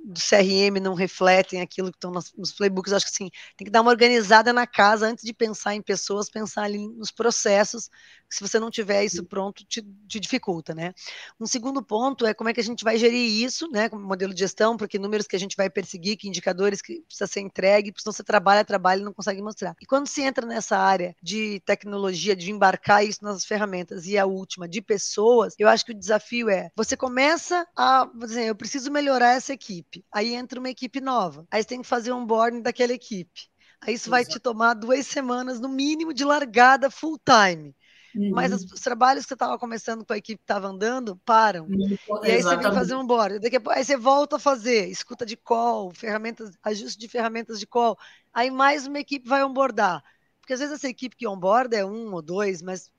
do 0.04 0.19
CRM 0.19 0.80
não 0.81 0.94
refletem 0.94 1.62
aquilo 1.62 1.92
que 1.92 1.98
estão 1.98 2.12
nos, 2.12 2.31
playbooks. 2.54 2.94
Acho 2.94 3.06
que 3.06 3.12
sim, 3.12 3.30
tem 3.57 3.66
que 3.66 3.72
dar 3.72 3.81
uma 3.81 3.92
organizada 3.92 4.54
na 4.54 4.66
casa 4.66 5.07
antes 5.07 5.24
de 5.24 5.34
pensar 5.34 5.75
em 5.75 5.81
pessoas, 5.81 6.30
pensar 6.30 6.63
ali 6.63 6.88
nos 6.88 7.12
processos. 7.12 7.90
Se 8.30 8.42
você 8.42 8.60
não 8.60 8.69
tiver 8.69 9.04
isso 9.04 9.24
pronto, 9.24 9.66
te, 9.66 9.81
te, 10.07 10.19
dificulta, 10.19 10.74
né? 10.74 10.94
Um 11.40 11.46
segundo 11.46 11.81
ponto 11.84 12.25
é 12.25 12.34
como 12.34 12.50
é 12.50 12.54
que 12.54 12.60
a 12.60 12.63
gente 12.63 12.84
vai 12.84 12.98
gerir 12.98 13.44
isso, 13.44 13.68
né? 13.72 13.90
Como 13.90 14.06
modelo 14.06 14.34
de 14.34 14.40
gestão, 14.40 14.78
porque 14.78 15.00
números 15.00 15.28
que 15.28 15.36
a 15.36 15.40
gente 15.40 15.57
vai 15.57 15.69
perseguir, 15.69 16.18
que 16.18 16.28
indicadores 16.28 16.81
que 16.81 17.02
precisa 17.02 17.28
ser 17.28 17.42
entregue, 17.42 17.94
senão 17.98 18.13
você 18.13 18.24
trabalha, 18.24 18.63
trabalha 18.63 19.02
e 19.02 19.04
não 19.04 19.13
consegue 19.13 19.42
mostrar. 19.42 19.75
E 19.81 19.86
quando 19.86 20.07
se 20.07 20.22
entra 20.22 20.45
nessa 20.45 20.78
área 20.78 21.16
de 21.22 21.60
tecnologia, 21.66 22.36
de 22.36 22.52
embarcar 22.52 23.04
isso 23.04 23.24
nas 23.24 23.44
ferramentas, 23.44 24.06
e 24.06 24.18
a 24.18 24.25
última, 24.25 24.68
de 24.68 24.81
pessoas, 24.81 25.56
eu 25.57 25.68
acho 25.68 25.86
que 25.86 25.92
o 25.92 25.98
desafio 25.98 26.50
é 26.50 26.72
você 26.75 26.95
começa 26.95 27.68
a 27.75 28.07
dizer, 28.16 28.45
eu 28.45 28.56
preciso 28.56 28.92
melhorar 28.92 29.34
essa 29.34 29.54
equipe 29.54 29.89
equipe. 29.90 30.06
Aí 30.12 30.36
entra 30.36 30.60
uma 30.60 30.70
equipe 30.70 31.02
nova. 31.02 31.46
Aí 31.52 31.62
você 31.62 31.70
tem 31.70 31.82
que 31.82 31.88
fazer 31.88 32.12
um 32.12 32.22
onboarding 32.22 32.62
daquela 32.62 32.94
equipe. 32.94 33.50
Aí 33.82 33.94
isso 33.94 34.10
Exato. 34.10 34.12
vai 34.12 34.26
te 34.26 34.40
tomar 34.40 34.74
duas 34.74 35.08
semanas, 35.08 35.60
no 35.60 35.70
mínimo, 35.70 36.14
de 36.14 36.24
largada 36.24 36.90
full 36.90 37.18
time. 37.18 37.76
Uhum. 38.16 38.32
Mas 38.32 38.52
os, 38.52 38.72
os, 38.72 38.82
trabalhos 38.82 39.24
que 39.24 39.30
você 39.30 39.36
estava 39.36 39.58
começando 39.58 40.06
com 40.06 40.14
a 40.14 40.18
equipe 40.18 40.38
que 40.38 40.44
estava 40.44 40.68
andando, 40.68 41.16
param. 41.26 41.66
Uhum. 41.66 41.98
E 42.24 42.32
aí 42.32 42.42
você 42.42 42.58
vem 42.58 42.74
fazer 42.74 42.96
um 42.96 43.06
board. 43.06 43.40
Daqui 43.40 43.58
a, 43.58 43.62
aí 43.70 43.86
você 43.86 43.96
volta 43.96 44.36
a 44.36 44.40
fazer 44.40 44.88
escuta 44.88 45.26
de 45.26 45.38
call, 45.38 45.92
ferramentas, 45.94 46.52
ajuste 46.64 47.00
de 47.00 47.08
ferramentas 47.08 47.60
de 47.60 47.68
call. 47.68 47.98
Aí 48.34 48.50
mais 48.50 48.88
uma 48.88 49.00
equipe 49.00 49.28
vai 49.28 49.44
onboardar. 49.44 50.04
Porque 50.42 50.54
às 50.54 50.60
vezes 50.60 50.76
essa 50.76 50.90
equipe 50.90 51.16
que 51.16 51.28
onboarda 51.28 51.78
é 51.78 51.86
um 51.86 52.12
ou 52.14 52.22
dois, 52.22 52.62
mas 52.62 52.92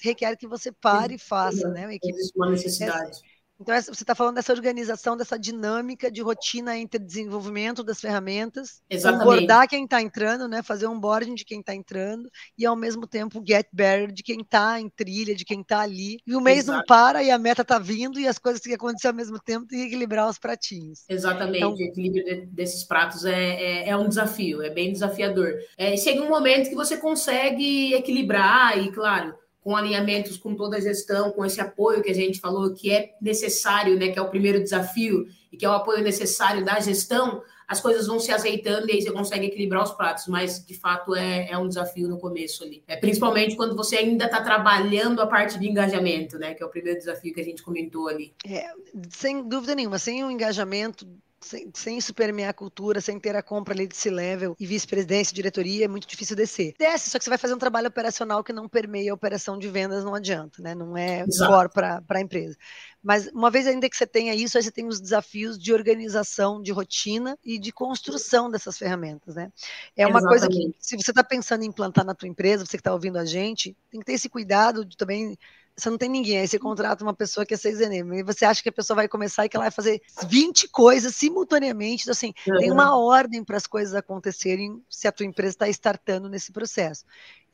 requer 0.00 0.36
que 0.36 0.46
você 0.46 0.72
pare 0.72 1.10
Sim. 1.10 1.14
e 1.14 1.18
faça, 1.18 1.68
né? 1.68 1.86
Uma 1.86 1.94
equipe, 1.94 2.18
uma 2.34 2.50
necessidade. 2.50 3.18
É, 3.18 3.35
então, 3.58 3.74
você 3.74 3.90
está 3.90 4.14
falando 4.14 4.34
dessa 4.34 4.52
organização, 4.52 5.16
dessa 5.16 5.38
dinâmica 5.38 6.10
de 6.10 6.20
rotina 6.20 6.76
entre 6.76 7.02
desenvolvimento 7.02 7.82
das 7.82 8.00
ferramentas, 8.00 8.82
abordar 9.04 9.66
quem 9.66 9.84
está 9.84 10.02
entrando, 10.02 10.46
né? 10.46 10.62
fazer 10.62 10.86
um 10.86 10.92
onboarding 10.92 11.34
de 11.34 11.44
quem 11.44 11.60
está 11.60 11.74
entrando, 11.74 12.30
e 12.58 12.66
ao 12.66 12.76
mesmo 12.76 13.06
tempo 13.06 13.42
get 13.46 13.66
better 13.72 14.12
de 14.12 14.22
quem 14.22 14.40
está 14.40 14.78
em 14.78 14.90
trilha, 14.90 15.34
de 15.34 15.44
quem 15.44 15.62
está 15.62 15.80
ali. 15.80 16.18
E 16.26 16.34
o 16.34 16.40
mês 16.40 16.60
Exato. 16.64 16.78
não 16.78 16.84
para, 16.84 17.22
e 17.22 17.30
a 17.30 17.38
meta 17.38 17.62
está 17.62 17.78
vindo, 17.78 18.20
e 18.20 18.28
as 18.28 18.38
coisas 18.38 18.60
que 18.60 18.74
acontecem 18.74 19.08
ao 19.08 19.16
mesmo 19.16 19.38
tempo, 19.38 19.66
e 19.72 19.86
equilibrar 19.86 20.28
os 20.28 20.38
pratinhos. 20.38 21.04
Exatamente, 21.08 21.58
então, 21.58 21.72
o 21.72 21.80
equilíbrio 21.80 22.46
desses 22.48 22.84
pratos 22.84 23.24
é, 23.24 23.32
é, 23.32 23.88
é, 23.88 23.96
um 23.96 24.08
desafio, 24.08 24.60
é 24.62 24.70
bem 24.70 24.92
desafiador. 24.92 25.54
É, 25.78 25.96
chega 25.96 26.22
um 26.22 26.28
momento 26.28 26.68
que 26.68 26.74
você 26.74 26.98
consegue 26.98 27.94
equilibrar, 27.94 28.78
e 28.78 28.92
claro 28.92 29.34
com 29.66 29.74
alinhamentos 29.74 30.36
com 30.36 30.54
toda 30.54 30.76
a 30.76 30.80
gestão, 30.80 31.32
com 31.32 31.44
esse 31.44 31.60
apoio 31.60 32.00
que 32.00 32.08
a 32.08 32.14
gente 32.14 32.38
falou 32.38 32.72
que 32.72 32.88
é 32.88 33.16
necessário, 33.20 33.98
né, 33.98 34.10
que 34.10 34.18
é 34.18 34.22
o 34.22 34.30
primeiro 34.30 34.62
desafio 34.62 35.26
e 35.50 35.56
que 35.56 35.66
é 35.66 35.68
o 35.68 35.72
apoio 35.72 36.04
necessário 36.04 36.64
da 36.64 36.78
gestão, 36.78 37.42
as 37.66 37.80
coisas 37.80 38.06
vão 38.06 38.20
se 38.20 38.30
azeitando 38.30 38.88
e 38.88 38.92
aí 38.92 39.02
você 39.02 39.10
consegue 39.10 39.46
equilibrar 39.46 39.82
os 39.82 39.90
pratos, 39.90 40.28
mas 40.28 40.64
de 40.64 40.74
fato 40.78 41.16
é, 41.16 41.50
é 41.50 41.58
um 41.58 41.66
desafio 41.66 42.06
no 42.06 42.16
começo 42.16 42.62
ali. 42.62 42.84
É, 42.86 42.94
principalmente 42.94 43.56
quando 43.56 43.74
você 43.74 43.96
ainda 43.96 44.26
está 44.26 44.40
trabalhando 44.40 45.20
a 45.20 45.26
parte 45.26 45.58
de 45.58 45.66
engajamento, 45.68 46.38
né? 46.38 46.54
Que 46.54 46.62
é 46.62 46.66
o 46.66 46.70
primeiro 46.70 47.00
desafio 47.00 47.34
que 47.34 47.40
a 47.40 47.44
gente 47.44 47.60
comentou 47.60 48.06
ali. 48.06 48.32
É, 48.46 48.70
sem 49.10 49.48
dúvida 49.48 49.74
nenhuma, 49.74 49.98
sem 49.98 50.22
o 50.22 50.30
engajamento 50.30 51.04
sem, 51.46 51.70
sem 51.74 51.98
isso 51.98 52.12
permear 52.12 52.50
a 52.50 52.54
cultura, 52.54 53.00
sem 53.00 53.18
ter 53.18 53.36
a 53.36 53.42
compra 53.42 53.72
ali 53.72 53.86
de 53.86 53.96
C-level 53.96 54.56
e 54.58 54.66
vice-presidência, 54.66 55.34
diretoria, 55.34 55.84
é 55.84 55.88
muito 55.88 56.06
difícil 56.06 56.36
descer. 56.36 56.74
Desce, 56.78 57.10
só 57.10 57.18
que 57.18 57.24
você 57.24 57.30
vai 57.30 57.38
fazer 57.38 57.54
um 57.54 57.58
trabalho 57.58 57.88
operacional 57.88 58.42
que 58.42 58.52
não 58.52 58.68
permeia 58.68 59.12
a 59.12 59.14
operação 59.14 59.58
de 59.58 59.68
vendas, 59.68 60.04
não 60.04 60.14
adianta, 60.14 60.60
né? 60.60 60.74
Não 60.74 60.96
é 60.96 61.24
Exato. 61.26 61.52
core 61.52 61.68
para 61.70 62.02
a 62.08 62.20
empresa. 62.20 62.56
Mas 63.02 63.28
uma 63.28 63.50
vez 63.50 63.66
ainda 63.66 63.88
que 63.88 63.96
você 63.96 64.06
tenha 64.06 64.34
isso, 64.34 64.56
aí 64.56 64.64
você 64.64 64.70
tem 64.70 64.88
os 64.88 65.00
desafios 65.00 65.56
de 65.58 65.72
organização, 65.72 66.60
de 66.60 66.72
rotina 66.72 67.38
e 67.44 67.58
de 67.58 67.70
construção 67.70 68.50
dessas 68.50 68.76
ferramentas, 68.76 69.36
né? 69.36 69.52
É 69.96 70.06
uma 70.06 70.18
Exatamente. 70.18 70.28
coisa 70.28 70.48
que, 70.48 70.76
se 70.80 70.96
você 70.96 71.12
está 71.12 71.22
pensando 71.22 71.62
em 71.62 71.68
implantar 71.68 72.04
na 72.04 72.14
tua 72.14 72.28
empresa, 72.28 72.66
você 72.66 72.76
que 72.76 72.80
está 72.80 72.92
ouvindo 72.92 73.18
a 73.18 73.24
gente, 73.24 73.76
tem 73.90 74.00
que 74.00 74.06
ter 74.06 74.14
esse 74.14 74.28
cuidado 74.28 74.84
de 74.84 74.96
também 74.96 75.38
você 75.76 75.90
não 75.90 75.98
tem 75.98 76.08
ninguém, 76.08 76.38
aí 76.38 76.48
você 76.48 76.58
contrata 76.58 77.04
uma 77.04 77.12
pessoa 77.12 77.44
que 77.44 77.52
é 77.52 77.56
6 77.56 77.80
e 77.80 78.22
você 78.22 78.44
acha 78.44 78.62
que 78.62 78.68
a 78.68 78.72
pessoa 78.72 78.94
vai 78.94 79.08
começar 79.08 79.44
e 79.44 79.48
que 79.48 79.56
ela 79.56 79.64
vai 79.64 79.70
fazer 79.70 80.00
20 80.26 80.68
coisas 80.68 81.14
simultaneamente, 81.14 82.02
então, 82.02 82.12
assim, 82.12 82.32
uhum. 82.48 82.58
tem 82.58 82.72
uma 82.72 82.98
ordem 82.98 83.44
para 83.44 83.58
as 83.58 83.66
coisas 83.66 83.94
acontecerem 83.94 84.82
se 84.88 85.06
a 85.06 85.12
tua 85.12 85.26
empresa 85.26 85.52
está 85.52 85.68
startando 85.68 86.28
nesse 86.28 86.50
processo. 86.50 87.04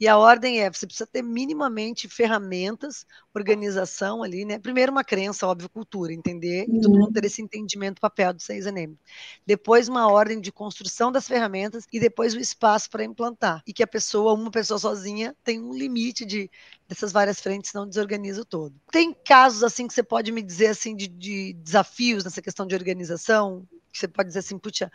E 0.01 0.09
a 0.09 0.19
ordem 0.19 0.61
é, 0.61 0.71
você 0.71 0.87
precisa 0.87 1.07
ter 1.07 1.23
minimamente 1.23 2.09
ferramentas, 2.09 3.07
organização 3.35 4.23
ali, 4.23 4.45
né? 4.45 4.59
Primeiro 4.59 4.91
uma 4.91 5.05
crença, 5.05 5.47
óbvio, 5.47 5.69
cultura, 5.69 6.13
entender, 6.13 6.67
uhum. 6.69 6.81
todo 6.81 6.99
mundo 6.99 7.13
ter 7.13 7.25
esse 7.25 7.41
entendimento 7.41 7.97
do 7.97 8.01
papel 8.01 8.33
do 8.33 8.43
Seis 8.43 8.67
Enable. 8.67 8.99
Depois 9.47 9.89
uma 9.89 10.11
ordem 10.11 10.41
de 10.41 10.51
construção 10.51 11.13
das 11.13 11.29
ferramentas 11.29 11.87
e 11.93 12.01
depois 12.01 12.35
o 12.35 12.41
espaço 12.41 12.91
para 12.91 13.05
implantar. 13.05 13.63
E 13.67 13.73
que 13.73 13.83
a 13.83 13.87
pessoa, 13.87 14.35
uma 14.35 14.51
pessoa 14.51 14.79
sozinha, 14.79 15.37
tem 15.45 15.63
um 15.63 15.73
limite 15.73 16.25
de 16.25 16.51
dessas 16.89 17.13
várias 17.13 17.41
frentes, 17.41 17.73
não 17.73 17.89
desorganiza 17.89 18.43
o 18.43 18.45
todo. 18.45 18.75
Tem 18.91 19.15
casos 19.25 19.63
assim 19.63 19.87
que 19.87 19.95
você 19.95 20.03
pode 20.03 20.31
me 20.31 20.43
dizer 20.43 20.67
assim 20.69 20.95
de, 20.95 21.09
de 21.09 21.55
desafios 21.55 22.25
nessa 22.25 22.43
questão 22.43 22.67
de 22.67 22.75
organização? 22.75 23.67
Que 23.93 23.99
você 23.99 24.09
pode 24.09 24.29
dizer 24.29 24.41
assim, 24.41 24.59
puxa, 24.59 24.91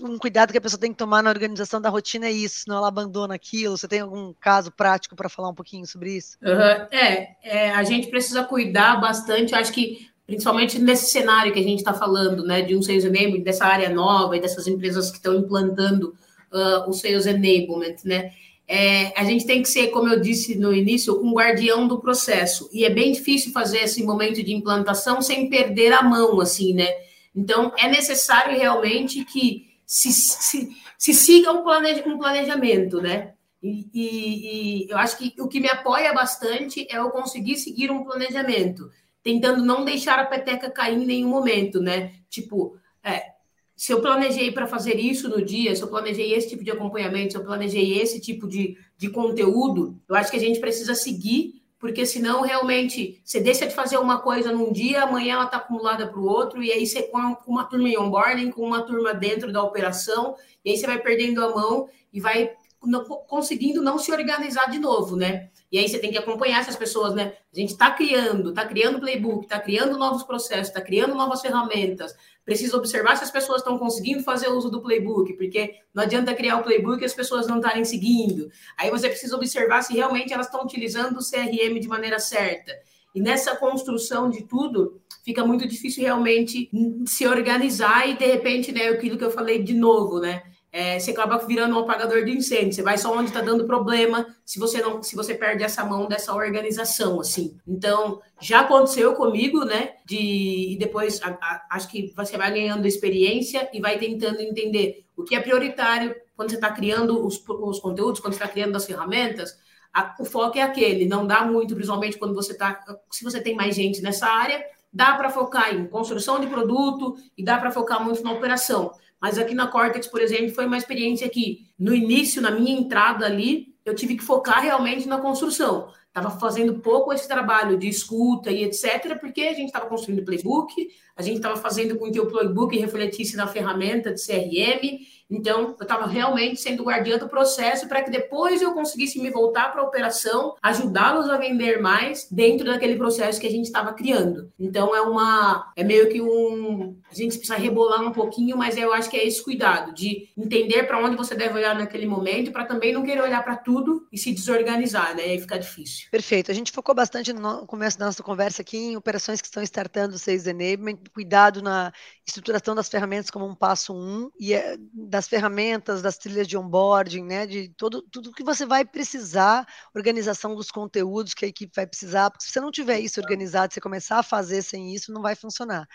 um 0.00 0.18
cuidado 0.18 0.50
que 0.50 0.58
a 0.58 0.60
pessoa 0.60 0.80
tem 0.80 0.92
que 0.92 0.98
tomar 0.98 1.22
na 1.22 1.30
organização 1.30 1.80
da 1.80 1.88
rotina 1.88 2.26
é 2.26 2.32
isso, 2.32 2.60
senão 2.60 2.78
ela 2.78 2.88
abandona 2.88 3.34
aquilo. 3.34 3.76
Você 3.76 3.86
tem 3.86 4.00
algum 4.00 4.32
caso 4.40 4.72
prático 4.72 5.14
para 5.14 5.28
falar 5.28 5.50
um 5.50 5.54
pouquinho 5.54 5.86
sobre 5.86 6.16
isso? 6.16 6.36
Uhum. 6.42 6.96
É, 6.98 7.36
é, 7.42 7.70
a 7.70 7.84
gente 7.84 8.08
precisa 8.08 8.42
cuidar 8.44 9.00
bastante, 9.00 9.54
acho 9.54 9.72
que 9.72 10.08
principalmente 10.26 10.78
nesse 10.78 11.10
cenário 11.10 11.52
que 11.52 11.58
a 11.58 11.62
gente 11.62 11.78
está 11.78 11.92
falando, 11.92 12.44
né, 12.44 12.62
de 12.62 12.74
um 12.74 12.82
sales 12.82 13.04
enablement, 13.04 13.42
dessa 13.42 13.66
área 13.66 13.90
nova 13.90 14.36
e 14.36 14.40
dessas 14.40 14.66
empresas 14.66 15.10
que 15.10 15.18
estão 15.18 15.34
implantando 15.34 16.16
uh, 16.50 16.88
o 16.88 16.92
sales 16.92 17.26
enablement, 17.26 17.96
né? 18.04 18.32
É, 18.66 19.12
a 19.20 19.24
gente 19.24 19.44
tem 19.44 19.60
que 19.60 19.68
ser, 19.68 19.88
como 19.88 20.08
eu 20.08 20.18
disse 20.18 20.54
no 20.54 20.72
início, 20.72 21.22
um 21.22 21.34
guardião 21.34 21.86
do 21.86 22.00
processo. 22.00 22.68
E 22.72 22.84
é 22.84 22.90
bem 22.90 23.12
difícil 23.12 23.52
fazer 23.52 23.80
esse 23.80 24.02
momento 24.02 24.42
de 24.42 24.54
implantação 24.54 25.20
sem 25.20 25.50
perder 25.50 25.92
a 25.92 26.02
mão, 26.02 26.40
assim, 26.40 26.72
né? 26.72 26.88
Então, 27.34 27.72
é 27.76 27.88
necessário 27.88 28.56
realmente 28.56 29.24
que 29.24 29.74
se, 29.86 30.12
se, 30.12 30.76
se 30.96 31.14
siga 31.14 31.52
um, 31.52 31.60
um 31.60 32.18
planejamento, 32.18 33.00
né? 33.00 33.34
E, 33.62 33.88
e, 33.94 34.84
e, 34.84 34.90
eu 34.90 34.98
acho 34.98 35.16
que 35.16 35.34
o 35.40 35.48
que 35.48 35.58
me 35.58 35.68
apoia 35.68 36.12
bastante 36.12 36.86
é 36.90 36.98
eu 36.98 37.10
conseguir 37.10 37.56
seguir 37.56 37.90
um 37.90 38.04
planejamento, 38.04 38.90
tentando 39.22 39.64
não 39.64 39.84
deixar 39.84 40.18
a 40.18 40.26
peteca 40.26 40.70
cair 40.70 40.98
em 40.98 41.06
nenhum 41.06 41.30
momento, 41.30 41.80
né? 41.80 42.12
Tipo, 42.28 42.76
é, 43.02 43.34
se 43.74 43.92
eu 43.92 44.00
planejei 44.00 44.52
para 44.52 44.66
fazer 44.66 45.00
isso 45.00 45.28
no 45.28 45.42
dia, 45.42 45.74
se 45.74 45.82
eu 45.82 45.88
planejei 45.88 46.34
esse 46.34 46.48
tipo 46.50 46.62
de 46.62 46.70
acompanhamento, 46.70 47.32
se 47.32 47.38
eu 47.38 47.44
planejei 47.44 47.98
esse 47.98 48.20
tipo 48.20 48.46
de, 48.46 48.76
de 48.96 49.08
conteúdo, 49.08 50.00
eu 50.08 50.14
acho 50.14 50.30
que 50.30 50.36
a 50.36 50.40
gente 50.40 50.60
precisa 50.60 50.94
seguir 50.94 51.63
porque 51.84 52.06
senão 52.06 52.40
realmente 52.40 53.20
você 53.22 53.38
deixa 53.38 53.66
de 53.66 53.74
fazer 53.74 53.98
uma 53.98 54.18
coisa 54.18 54.50
num 54.50 54.72
dia, 54.72 55.02
amanhã 55.02 55.34
ela 55.34 55.44
está 55.44 55.58
acumulada 55.58 56.06
para 56.06 56.18
o 56.18 56.24
outro, 56.24 56.62
e 56.62 56.72
aí 56.72 56.86
você 56.86 57.02
com 57.02 57.36
uma 57.46 57.64
turma 57.64 57.86
em 57.86 57.98
onboarding, 57.98 58.50
com 58.52 58.62
uma 58.62 58.80
turma 58.80 59.12
dentro 59.12 59.52
da 59.52 59.62
operação, 59.62 60.34
e 60.64 60.70
aí 60.70 60.78
você 60.78 60.86
vai 60.86 60.98
perdendo 60.98 61.44
a 61.44 61.54
mão 61.54 61.86
e 62.10 62.20
vai 62.20 62.52
não, 62.82 63.04
conseguindo 63.04 63.82
não 63.82 63.98
se 63.98 64.10
organizar 64.10 64.70
de 64.70 64.78
novo, 64.78 65.14
né? 65.14 65.50
E 65.74 65.78
aí 65.78 65.88
você 65.88 65.98
tem 65.98 66.12
que 66.12 66.18
acompanhar 66.18 66.60
essas 66.60 66.76
pessoas, 66.76 67.16
né? 67.16 67.32
A 67.52 67.58
gente 67.58 67.70
está 67.70 67.90
criando, 67.90 68.50
está 68.50 68.64
criando 68.64 69.00
playbook, 69.00 69.42
está 69.42 69.58
criando 69.58 69.98
novos 69.98 70.22
processos, 70.22 70.68
está 70.68 70.80
criando 70.80 71.16
novas 71.16 71.40
ferramentas, 71.40 72.14
precisa 72.44 72.76
observar 72.76 73.16
se 73.16 73.24
as 73.24 73.30
pessoas 73.32 73.58
estão 73.58 73.76
conseguindo 73.76 74.22
fazer 74.22 74.46
uso 74.50 74.70
do 74.70 74.80
playbook, 74.80 75.32
porque 75.32 75.74
não 75.92 76.04
adianta 76.04 76.32
criar 76.32 76.58
o 76.58 76.62
playbook 76.62 77.02
e 77.02 77.04
as 77.04 77.12
pessoas 77.12 77.48
não 77.48 77.56
estarem 77.56 77.84
seguindo. 77.84 78.48
Aí 78.78 78.88
você 78.88 79.08
precisa 79.08 79.34
observar 79.34 79.82
se 79.82 79.94
realmente 79.94 80.32
elas 80.32 80.46
estão 80.46 80.62
utilizando 80.62 81.18
o 81.18 81.28
CRM 81.28 81.80
de 81.80 81.88
maneira 81.88 82.20
certa. 82.20 82.70
E 83.12 83.20
nessa 83.20 83.56
construção 83.56 84.30
de 84.30 84.44
tudo, 84.44 85.02
fica 85.24 85.44
muito 85.44 85.66
difícil 85.66 86.04
realmente 86.04 86.70
se 87.04 87.26
organizar 87.26 88.08
e, 88.08 88.16
de 88.16 88.26
repente, 88.26 88.70
né, 88.70 88.90
aquilo 88.90 89.18
que 89.18 89.24
eu 89.24 89.30
falei 89.32 89.60
de 89.60 89.74
novo, 89.74 90.20
né? 90.20 90.40
É, 90.74 90.98
você 90.98 91.12
acaba 91.12 91.38
virando 91.38 91.76
um 91.76 91.78
apagador 91.78 92.24
de 92.24 92.32
incêndio. 92.32 92.72
Você 92.72 92.82
vai 92.82 92.98
só 92.98 93.16
onde 93.16 93.28
está 93.28 93.40
dando 93.40 93.64
problema 93.64 94.26
se 94.44 94.58
você 94.58 94.82
não, 94.82 95.04
se 95.04 95.14
você 95.14 95.32
perde 95.32 95.62
essa 95.62 95.84
mão 95.84 96.08
dessa 96.08 96.34
organização, 96.34 97.20
assim. 97.20 97.56
Então, 97.64 98.20
já 98.40 98.62
aconteceu 98.62 99.14
comigo, 99.14 99.64
né? 99.64 99.92
De 100.04 100.72
e 100.72 100.76
depois 100.76 101.22
a, 101.22 101.28
a, 101.28 101.66
acho 101.70 101.88
que 101.88 102.12
você 102.16 102.36
vai 102.36 102.50
ganhando 102.50 102.88
experiência 102.88 103.70
e 103.72 103.80
vai 103.80 103.98
tentando 103.98 104.40
entender 104.40 105.06
o 105.16 105.22
que 105.22 105.36
é 105.36 105.40
prioritário 105.40 106.12
quando 106.34 106.50
você 106.50 106.56
está 106.56 106.72
criando 106.72 107.24
os, 107.24 107.40
os 107.48 107.78
conteúdos, 107.78 108.18
quando 108.18 108.32
você 108.32 108.42
está 108.42 108.52
criando 108.52 108.74
as 108.74 108.84
ferramentas. 108.84 109.56
A, 109.92 110.16
o 110.18 110.24
foco 110.24 110.58
é 110.58 110.62
aquele, 110.62 111.06
não 111.06 111.24
dá 111.24 111.44
muito, 111.44 111.76
principalmente 111.76 112.18
quando 112.18 112.34
você 112.34 112.50
está. 112.50 112.82
Se 113.12 113.22
você 113.22 113.40
tem 113.40 113.54
mais 113.54 113.76
gente 113.76 114.02
nessa 114.02 114.26
área, 114.26 114.60
dá 114.92 115.14
para 115.14 115.30
focar 115.30 115.72
em 115.72 115.86
construção 115.86 116.40
de 116.40 116.48
produto 116.48 117.16
e 117.38 117.44
dá 117.44 117.58
para 117.58 117.70
focar 117.70 118.04
muito 118.04 118.24
na 118.24 118.32
operação. 118.32 118.90
Mas 119.20 119.38
aqui 119.38 119.54
na 119.54 119.66
Cortex, 119.66 120.06
por 120.06 120.20
exemplo, 120.20 120.54
foi 120.54 120.66
uma 120.66 120.76
experiência 120.76 121.28
que, 121.28 121.66
no 121.78 121.94
início, 121.94 122.42
na 122.42 122.50
minha 122.50 122.76
entrada 122.78 123.24
ali, 123.24 123.74
eu 123.84 123.94
tive 123.94 124.16
que 124.16 124.24
focar 124.24 124.62
realmente 124.62 125.06
na 125.08 125.18
construção. 125.18 125.92
Estava 126.16 126.30
fazendo 126.38 126.74
pouco 126.74 127.12
esse 127.12 127.26
trabalho 127.26 127.76
de 127.76 127.88
escuta 127.88 128.48
e 128.48 128.62
etc., 128.62 129.18
porque 129.18 129.42
a 129.42 129.52
gente 129.52 129.66
estava 129.66 129.86
construindo 129.86 130.24
playbook, 130.24 130.72
a 131.16 131.22
gente 131.22 131.38
estava 131.38 131.56
fazendo 131.56 131.98
com 131.98 132.08
que 132.08 132.20
o 132.20 132.26
playbook 132.26 132.78
refletisse 132.78 133.36
na 133.36 133.48
ferramenta 133.48 134.14
de 134.14 134.24
CRM, 134.24 135.00
então, 135.30 135.74
eu 135.78 135.82
estava 135.82 136.06
realmente 136.06 136.60
sendo 136.60 136.84
guardiã 136.84 137.18
do 137.18 137.28
processo 137.28 137.88
para 137.88 138.02
que 138.02 138.10
depois 138.10 138.60
eu 138.60 138.72
conseguisse 138.72 139.20
me 139.20 139.30
voltar 139.30 139.72
para 139.72 139.80
a 139.80 139.84
operação, 139.84 140.54
ajudá-los 140.62 141.28
a 141.30 141.36
vender 141.36 141.80
mais 141.80 142.28
dentro 142.30 142.66
daquele 142.66 142.96
processo 142.96 143.40
que 143.40 143.46
a 143.46 143.50
gente 143.50 143.64
estava 143.64 143.92
criando. 143.92 144.52
Então, 144.58 144.94
é 144.94 145.00
uma. 145.00 145.72
É 145.76 145.82
meio 145.82 146.08
que 146.08 146.20
um. 146.20 146.96
A 147.10 147.14
gente 147.14 147.38
precisa 147.38 147.56
rebolar 147.56 148.02
um 148.02 148.12
pouquinho, 148.12 148.56
mas 148.56 148.76
eu 148.76 148.92
acho 148.92 149.08
que 149.08 149.16
é 149.16 149.26
esse 149.26 149.42
cuidado 149.42 149.94
de 149.94 150.28
entender 150.36 150.84
para 150.84 151.02
onde 151.02 151.16
você 151.16 151.34
deve 151.34 151.54
olhar 151.54 151.74
naquele 151.74 152.06
momento, 152.06 152.52
para 152.52 152.64
também 152.64 152.92
não 152.92 153.02
querer 153.02 153.22
olhar 153.22 153.42
para 153.42 153.56
tudo 153.56 154.06
e 154.12 154.18
se 154.18 154.32
desorganizar, 154.32 155.16
né? 155.16 155.26
E 155.26 155.30
aí 155.32 155.40
fica 155.40 155.58
difícil. 155.58 156.03
Perfeito. 156.10 156.50
A 156.50 156.54
gente 156.54 156.70
focou 156.72 156.94
bastante 156.94 157.32
no 157.32 157.66
começo 157.66 157.98
da 157.98 158.06
nossa 158.06 158.22
conversa 158.22 158.62
aqui 158.62 158.76
em 158.76 158.96
operações 158.96 159.40
que 159.40 159.46
estão 159.46 159.62
startando 159.62 160.14
o 160.14 160.18
Sales 160.18 160.46
Enablement, 160.46 160.96
cuidado 161.12 161.60
na 161.62 161.92
estruturação 162.26 162.74
das 162.74 162.88
ferramentas 162.88 163.30
como 163.30 163.46
um 163.46 163.54
passo 163.54 163.92
um, 163.94 164.30
e 164.38 164.54
é, 164.54 164.76
das 164.92 165.26
ferramentas, 165.28 166.02
das 166.02 166.16
trilhas 166.16 166.46
de 166.46 166.56
onboarding, 166.56 167.24
né, 167.24 167.46
de 167.46 167.68
todo, 167.76 168.02
tudo 168.10 168.32
que 168.32 168.44
você 168.44 168.64
vai 168.64 168.84
precisar, 168.84 169.66
organização 169.94 170.54
dos 170.54 170.70
conteúdos 170.70 171.34
que 171.34 171.44
a 171.44 171.48
equipe 171.48 171.72
vai 171.74 171.86
precisar, 171.86 172.30
porque 172.30 172.44
se 172.44 172.52
você 172.52 172.60
não 172.60 172.70
tiver 172.70 173.00
isso 173.00 173.20
organizado, 173.20 173.72
você 173.74 173.80
começar 173.80 174.18
a 174.18 174.22
fazer 174.22 174.62
sem 174.62 174.94
isso, 174.94 175.12
não 175.12 175.22
vai 175.22 175.34
funcionar 175.34 175.86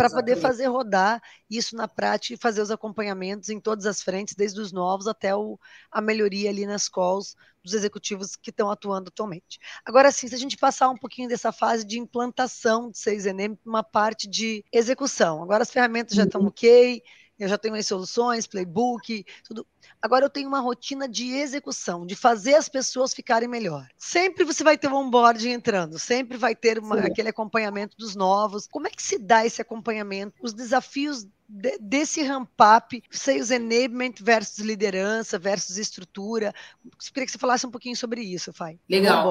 para 0.00 0.08
poder 0.08 0.36
fazer 0.36 0.66
rodar 0.66 1.22
isso 1.50 1.76
na 1.76 1.86
prática 1.86 2.32
e 2.32 2.38
fazer 2.38 2.62
os 2.62 2.70
acompanhamentos 2.70 3.50
em 3.50 3.60
todas 3.60 3.84
as 3.84 4.00
frentes, 4.00 4.34
desde 4.34 4.58
os 4.58 4.72
novos 4.72 5.06
até 5.06 5.36
o, 5.36 5.58
a 5.92 6.00
melhoria 6.00 6.48
ali 6.48 6.64
nas 6.64 6.88
calls 6.88 7.36
dos 7.62 7.74
executivos 7.74 8.34
que 8.34 8.48
estão 8.48 8.70
atuando 8.70 9.08
atualmente. 9.08 9.58
Agora 9.84 10.10
sim, 10.10 10.26
se 10.26 10.34
a 10.34 10.38
gente 10.38 10.56
passar 10.56 10.88
um 10.88 10.96
pouquinho 10.96 11.28
dessa 11.28 11.52
fase 11.52 11.84
de 11.84 11.98
implantação 11.98 12.90
de 12.90 12.96
6NM 12.96 13.58
para 13.58 13.68
uma 13.70 13.84
parte 13.84 14.26
de 14.26 14.64
execução. 14.72 15.42
Agora 15.42 15.64
as 15.64 15.70
ferramentas 15.70 16.16
já 16.16 16.24
estão 16.24 16.40
uhum. 16.40 16.46
ok, 16.46 17.02
eu 17.40 17.48
já 17.48 17.58
tenho 17.58 17.74
as 17.74 17.86
soluções, 17.86 18.46
playbook, 18.46 19.24
tudo. 19.44 19.66
Agora 20.00 20.24
eu 20.24 20.30
tenho 20.30 20.48
uma 20.48 20.60
rotina 20.60 21.08
de 21.08 21.32
execução, 21.32 22.06
de 22.06 22.14
fazer 22.14 22.54
as 22.54 22.68
pessoas 22.68 23.14
ficarem 23.14 23.48
melhor. 23.48 23.86
Sempre 23.96 24.44
você 24.44 24.62
vai 24.62 24.76
ter 24.76 24.88
um 24.88 24.96
onboarding 24.96 25.50
entrando, 25.50 25.98
sempre 25.98 26.36
vai 26.36 26.54
ter 26.54 26.78
uma, 26.78 26.98
aquele 27.00 27.28
acompanhamento 27.28 27.96
dos 27.96 28.14
novos. 28.14 28.66
Como 28.66 28.86
é 28.86 28.90
que 28.90 29.02
se 29.02 29.18
dá 29.18 29.44
esse 29.44 29.60
acompanhamento? 29.60 30.34
Os 30.42 30.52
desafios 30.52 31.26
de, 31.48 31.78
desse 31.78 32.22
ramp-up, 32.22 33.02
sales 33.10 33.50
enablement 33.50 34.14
versus 34.20 34.64
liderança, 34.64 35.38
versus 35.38 35.78
estrutura. 35.78 36.54
Eu 36.84 36.90
queria 37.12 37.26
que 37.26 37.32
você 37.32 37.38
falasse 37.38 37.66
um 37.66 37.70
pouquinho 37.70 37.96
sobre 37.96 38.22
isso, 38.22 38.52
Fai. 38.52 38.78
Legal. 38.88 39.26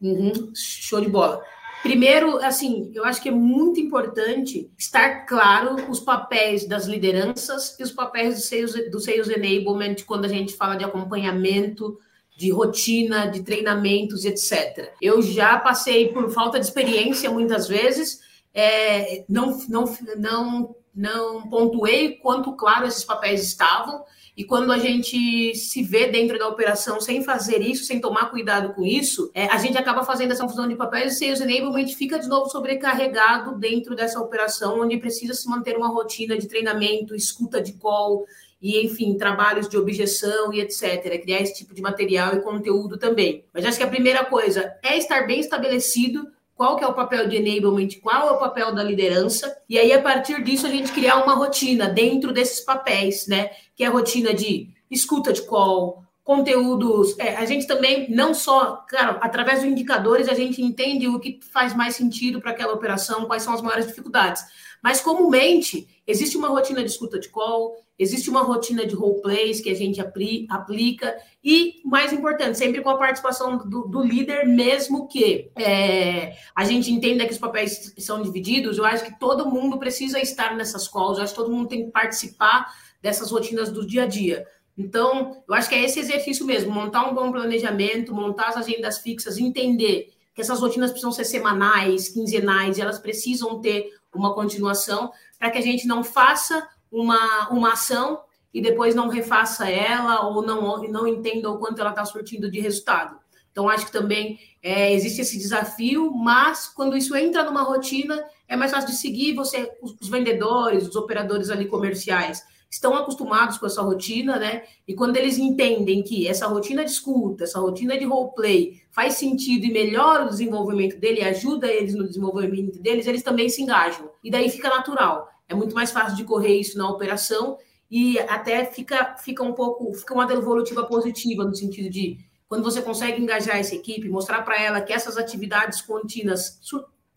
Uhum. 0.00 0.52
Show 0.54 1.00
de 1.00 1.08
bola. 1.08 1.42
Primeiro, 1.82 2.38
assim, 2.38 2.90
eu 2.94 3.04
acho 3.04 3.22
que 3.22 3.28
é 3.28 3.32
muito 3.32 3.78
importante 3.80 4.70
estar 4.76 5.26
claro 5.26 5.76
os 5.88 6.00
papéis 6.00 6.66
das 6.66 6.86
lideranças 6.86 7.76
e 7.78 7.82
os 7.82 7.92
papéis 7.92 8.34
do 8.34 8.40
sales, 8.40 8.90
do 8.90 9.00
sales 9.00 9.28
enablement 9.28 9.96
quando 10.06 10.24
a 10.24 10.28
gente 10.28 10.54
fala 10.54 10.76
de 10.76 10.84
acompanhamento, 10.84 11.98
de 12.36 12.50
rotina, 12.50 13.26
de 13.26 13.42
treinamentos, 13.42 14.24
etc. 14.24 14.92
Eu 15.00 15.22
já 15.22 15.58
passei 15.58 16.08
por 16.08 16.30
falta 16.30 16.58
de 16.58 16.66
experiência 16.66 17.30
muitas 17.30 17.68
vezes, 17.68 18.20
é, 18.52 19.24
não, 19.28 19.58
não, 19.68 19.96
não, 20.16 20.76
não 20.94 21.48
pontuei 21.48 22.16
quanto 22.16 22.56
claro 22.56 22.86
esses 22.86 23.04
papéis 23.04 23.42
estavam 23.42 24.04
e 24.38 24.44
quando 24.44 24.70
a 24.70 24.78
gente 24.78 25.52
se 25.56 25.82
vê 25.82 26.06
dentro 26.06 26.38
da 26.38 26.46
operação 26.46 27.00
sem 27.00 27.24
fazer 27.24 27.60
isso, 27.60 27.84
sem 27.84 28.00
tomar 28.00 28.30
cuidado 28.30 28.72
com 28.72 28.84
isso, 28.86 29.32
é, 29.34 29.46
a 29.46 29.58
gente 29.58 29.76
acaba 29.76 30.04
fazendo 30.04 30.30
essa 30.30 30.46
função 30.46 30.68
de 30.68 30.76
papéis 30.76 31.14
e 31.14 31.18
sales 31.18 31.40
enablement 31.40 31.88
fica 31.88 32.20
de 32.20 32.28
novo 32.28 32.48
sobrecarregado 32.48 33.58
dentro 33.58 33.96
dessa 33.96 34.20
operação, 34.20 34.80
onde 34.80 34.96
precisa 34.96 35.34
se 35.34 35.48
manter 35.48 35.76
uma 35.76 35.88
rotina 35.88 36.38
de 36.38 36.46
treinamento, 36.46 37.16
escuta 37.16 37.60
de 37.60 37.72
call, 37.72 38.26
e, 38.62 38.80
enfim, 38.84 39.16
trabalhos 39.16 39.68
de 39.68 39.76
objeção 39.76 40.52
e 40.52 40.60
etc. 40.60 41.20
Criar 41.20 41.40
esse 41.40 41.54
tipo 41.54 41.74
de 41.74 41.82
material 41.82 42.34
e 42.34 42.40
conteúdo 42.40 42.96
também. 42.96 43.44
Mas 43.52 43.64
acho 43.64 43.78
que 43.78 43.84
a 43.84 43.88
primeira 43.88 44.24
coisa 44.24 44.72
é 44.84 44.96
estar 44.96 45.26
bem 45.26 45.40
estabelecido 45.40 46.28
qual 46.58 46.74
que 46.74 46.82
é 46.82 46.88
o 46.88 46.92
papel 46.92 47.28
de 47.28 47.36
enablement, 47.36 47.88
qual 48.02 48.26
é 48.26 48.32
o 48.32 48.38
papel 48.38 48.74
da 48.74 48.82
liderança, 48.82 49.56
e 49.68 49.78
aí 49.78 49.92
a 49.92 50.02
partir 50.02 50.42
disso 50.42 50.66
a 50.66 50.70
gente 50.70 50.90
criar 50.90 51.22
uma 51.22 51.34
rotina 51.34 51.88
dentro 51.88 52.32
desses 52.32 52.60
papéis, 52.60 53.28
né? 53.28 53.50
Que 53.76 53.84
é 53.84 53.86
a 53.86 53.90
rotina 53.90 54.34
de 54.34 54.68
escuta 54.90 55.32
de 55.32 55.42
call, 55.42 56.02
conteúdos. 56.24 57.16
É, 57.16 57.36
a 57.36 57.44
gente 57.44 57.64
também, 57.64 58.10
não 58.10 58.34
só, 58.34 58.84
claro, 58.88 59.18
através 59.20 59.60
dos 59.60 59.70
indicadores, 59.70 60.28
a 60.28 60.34
gente 60.34 60.60
entende 60.60 61.06
o 61.06 61.20
que 61.20 61.38
faz 61.52 61.76
mais 61.76 61.94
sentido 61.94 62.40
para 62.40 62.50
aquela 62.50 62.72
operação, 62.72 63.26
quais 63.26 63.44
são 63.44 63.54
as 63.54 63.62
maiores 63.62 63.86
dificuldades. 63.86 64.42
Mas, 64.82 65.00
comumente, 65.00 65.86
existe 66.08 66.38
uma 66.38 66.48
rotina 66.48 66.82
de 66.82 66.90
escuta 66.90 67.20
de 67.20 67.28
call, 67.28 67.76
existe 67.98 68.30
uma 68.30 68.42
rotina 68.42 68.86
de 68.86 68.94
roleplays 68.94 69.60
que 69.60 69.68
a 69.68 69.74
gente 69.74 70.00
apli 70.00 70.46
aplica, 70.48 71.14
e, 71.44 71.82
mais 71.84 72.14
importante, 72.14 72.56
sempre 72.56 72.80
com 72.80 72.88
a 72.88 72.96
participação 72.96 73.58
do, 73.58 73.82
do 73.82 74.02
líder, 74.02 74.46
mesmo 74.46 75.06
que 75.06 75.50
é, 75.54 76.34
a 76.56 76.64
gente 76.64 76.90
entenda 76.90 77.26
que 77.26 77.32
os 77.32 77.38
papéis 77.38 77.92
são 77.98 78.22
divididos, 78.22 78.78
eu 78.78 78.86
acho 78.86 79.04
que 79.04 79.20
todo 79.20 79.50
mundo 79.50 79.78
precisa 79.78 80.18
estar 80.18 80.56
nessas 80.56 80.88
calls, 80.88 81.18
eu 81.18 81.24
acho 81.24 81.34
que 81.34 81.40
todo 81.40 81.52
mundo 81.52 81.68
tem 81.68 81.84
que 81.84 81.90
participar 81.90 82.72
dessas 83.02 83.30
rotinas 83.30 83.70
do 83.70 83.86
dia 83.86 84.04
a 84.04 84.06
dia. 84.06 84.46
Então, 84.78 85.42
eu 85.46 85.54
acho 85.54 85.68
que 85.68 85.74
é 85.74 85.84
esse 85.84 86.00
exercício 86.00 86.46
mesmo, 86.46 86.72
montar 86.72 87.06
um 87.06 87.14
bom 87.14 87.30
planejamento, 87.30 88.14
montar 88.14 88.48
as 88.48 88.56
agendas 88.56 88.98
fixas, 88.98 89.36
entender 89.36 90.14
que 90.32 90.40
essas 90.40 90.60
rotinas 90.60 90.92
precisam 90.92 91.10
ser 91.10 91.24
semanais, 91.24 92.08
quinzenais, 92.08 92.78
elas 92.78 93.00
precisam 93.00 93.60
ter 93.60 93.90
uma 94.14 94.34
continuação, 94.34 95.12
para 95.38 95.50
que 95.50 95.58
a 95.58 95.62
gente 95.62 95.86
não 95.86 96.02
faça 96.02 96.68
uma, 96.90 97.48
uma 97.50 97.72
ação 97.72 98.20
e 98.52 98.60
depois 98.60 98.94
não 98.94 99.08
refaça 99.08 99.68
ela 99.68 100.26
ou 100.26 100.42
não, 100.42 100.82
não 100.88 101.06
entenda 101.06 101.50
o 101.50 101.58
quanto 101.58 101.80
ela 101.80 101.90
está 101.90 102.04
surtindo 102.04 102.50
de 102.50 102.60
resultado. 102.60 103.18
Então, 103.50 103.68
acho 103.68 103.86
que 103.86 103.92
também 103.92 104.38
é, 104.62 104.92
existe 104.92 105.20
esse 105.20 105.36
desafio, 105.36 106.12
mas 106.12 106.68
quando 106.68 106.96
isso 106.96 107.14
entra 107.16 107.44
numa 107.44 107.62
rotina, 107.62 108.22
é 108.46 108.56
mais 108.56 108.70
fácil 108.70 108.90
de 108.90 108.96
seguir 108.96 109.34
você, 109.34 109.70
os, 109.82 109.96
os 110.00 110.08
vendedores, 110.08 110.86
os 110.86 110.96
operadores 110.96 111.50
ali 111.50 111.66
comerciais 111.66 112.44
estão 112.70 112.94
acostumados 112.94 113.56
com 113.56 113.66
essa 113.66 113.80
rotina, 113.80 114.38
né? 114.38 114.62
E 114.86 114.94
quando 114.94 115.16
eles 115.16 115.38
entendem 115.38 116.02
que 116.02 116.28
essa 116.28 116.46
rotina 116.46 116.84
de 116.84 116.90
escuta, 116.90 117.44
essa 117.44 117.58
rotina 117.58 117.98
de 117.98 118.04
roleplay 118.04 118.80
faz 118.90 119.14
sentido 119.14 119.64
e 119.64 119.72
melhora 119.72 120.26
o 120.26 120.28
desenvolvimento 120.28 120.98
dele, 120.98 121.22
ajuda 121.22 121.66
eles 121.66 121.94
no 121.94 122.06
desenvolvimento 122.06 122.78
deles, 122.80 123.06
eles 123.06 123.22
também 123.22 123.48
se 123.48 123.62
engajam. 123.62 124.10
E 124.22 124.30
daí 124.30 124.50
fica 124.50 124.68
natural. 124.68 125.28
É 125.48 125.54
muito 125.54 125.74
mais 125.74 125.90
fácil 125.90 126.16
de 126.16 126.24
correr 126.24 126.58
isso 126.58 126.76
na 126.76 126.88
operação 126.88 127.56
e 127.90 128.18
até 128.20 128.66
fica, 128.66 129.16
fica 129.16 129.42
um 129.42 129.54
pouco, 129.54 129.94
fica 129.94 130.12
uma 130.12 130.26
devolutiva 130.26 130.84
positiva 130.84 131.44
no 131.44 131.54
sentido 131.54 131.88
de 131.88 132.18
quando 132.46 132.64
você 132.64 132.82
consegue 132.82 133.20
engajar 133.20 133.56
essa 133.56 133.74
equipe, 133.74 134.08
mostrar 134.08 134.42
para 134.42 134.60
ela 134.60 134.80
que 134.80 134.92
essas 134.92 135.16
atividades 135.16 135.80
contínuas 135.80 136.58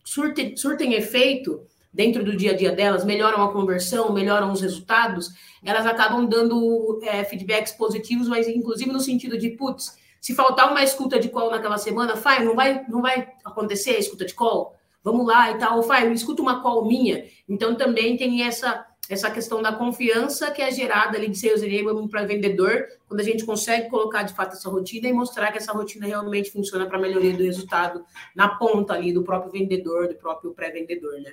surtem, 0.04 0.56
surtem 0.56 0.94
efeito, 0.94 1.62
dentro 1.92 2.24
do 2.24 2.36
dia 2.36 2.52
a 2.52 2.56
dia 2.56 2.72
delas, 2.72 3.04
melhoram 3.04 3.42
a 3.42 3.52
conversão, 3.52 4.12
melhoram 4.12 4.50
os 4.50 4.60
resultados, 4.60 5.30
elas 5.64 5.86
acabam 5.86 6.26
dando 6.26 7.00
é, 7.02 7.22
feedbacks 7.24 7.72
positivos, 7.72 8.28
mas 8.28 8.48
inclusive 8.48 8.90
no 8.90 9.00
sentido 9.00 9.38
de, 9.38 9.50
putz, 9.50 9.96
se 10.20 10.34
faltar 10.34 10.70
uma 10.70 10.82
escuta 10.82 11.18
de 11.18 11.28
call 11.28 11.50
naquela 11.50 11.78
semana, 11.78 12.16
Fai, 12.16 12.44
não 12.44 12.54
vai, 12.54 12.84
não 12.88 13.02
vai 13.02 13.28
acontecer 13.44 13.96
a 13.96 13.98
escuta 13.98 14.24
de 14.24 14.34
call? 14.34 14.74
Vamos 15.02 15.26
lá 15.26 15.50
e 15.50 15.58
tal. 15.58 15.82
Fai, 15.82 16.10
escuta 16.12 16.40
uma 16.40 16.62
call 16.62 16.86
minha. 16.86 17.24
Então 17.48 17.74
também 17.74 18.16
tem 18.16 18.44
essa 18.44 18.86
essa 19.10 19.30
questão 19.30 19.60
da 19.60 19.72
confiança 19.72 20.50
que 20.50 20.62
é 20.62 20.70
gerada 20.70 21.18
ali 21.18 21.28
de 21.28 21.36
sales 21.36 21.62
enablement 21.62 22.08
para 22.08 22.24
vendedor, 22.24 22.86
quando 23.06 23.20
a 23.20 23.24
gente 23.24 23.44
consegue 23.44 23.90
colocar 23.90 24.22
de 24.22 24.32
fato 24.32 24.52
essa 24.52 24.70
rotina 24.70 25.08
e 25.08 25.12
mostrar 25.12 25.50
que 25.50 25.58
essa 25.58 25.72
rotina 25.72 26.06
realmente 26.06 26.50
funciona 26.50 26.86
para 26.86 26.98
melhoria 26.98 27.36
do 27.36 27.42
resultado 27.42 28.04
na 28.34 28.48
ponta 28.48 28.94
ali 28.94 29.12
do 29.12 29.22
próprio 29.22 29.50
vendedor, 29.50 30.08
do 30.08 30.14
próprio 30.14 30.52
pré-vendedor, 30.52 31.20
né? 31.20 31.32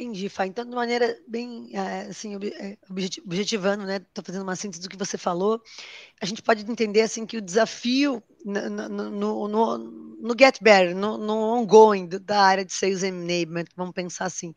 Entendi, 0.00 0.28
Fá. 0.30 0.46
Então, 0.46 0.64
de 0.64 0.74
maneira 0.74 1.18
bem 1.28 1.70
é, 1.74 2.06
assim, 2.08 2.34
é, 2.36 2.78
objetivando, 3.24 3.84
né? 3.84 3.96
Estou 3.96 4.24
fazendo 4.24 4.42
uma 4.42 4.56
síntese 4.56 4.82
do 4.82 4.88
que 4.88 4.96
você 4.96 5.18
falou. 5.18 5.60
A 6.20 6.24
gente 6.24 6.40
pode 6.40 6.62
entender 6.70 7.02
assim 7.02 7.26
que 7.26 7.36
o 7.36 7.42
desafio 7.42 8.22
no, 8.44 8.88
no, 8.88 9.48
no, 9.48 9.78
no 9.78 10.34
Get 10.38 10.58
Better, 10.62 10.96
no, 10.96 11.18
no 11.18 11.34
ongoing 11.34 12.08
da 12.08 12.42
área 12.42 12.64
de 12.64 12.72
sales 12.72 13.02
enablement, 13.02 13.66
vamos 13.76 13.92
pensar 13.92 14.24
assim, 14.24 14.54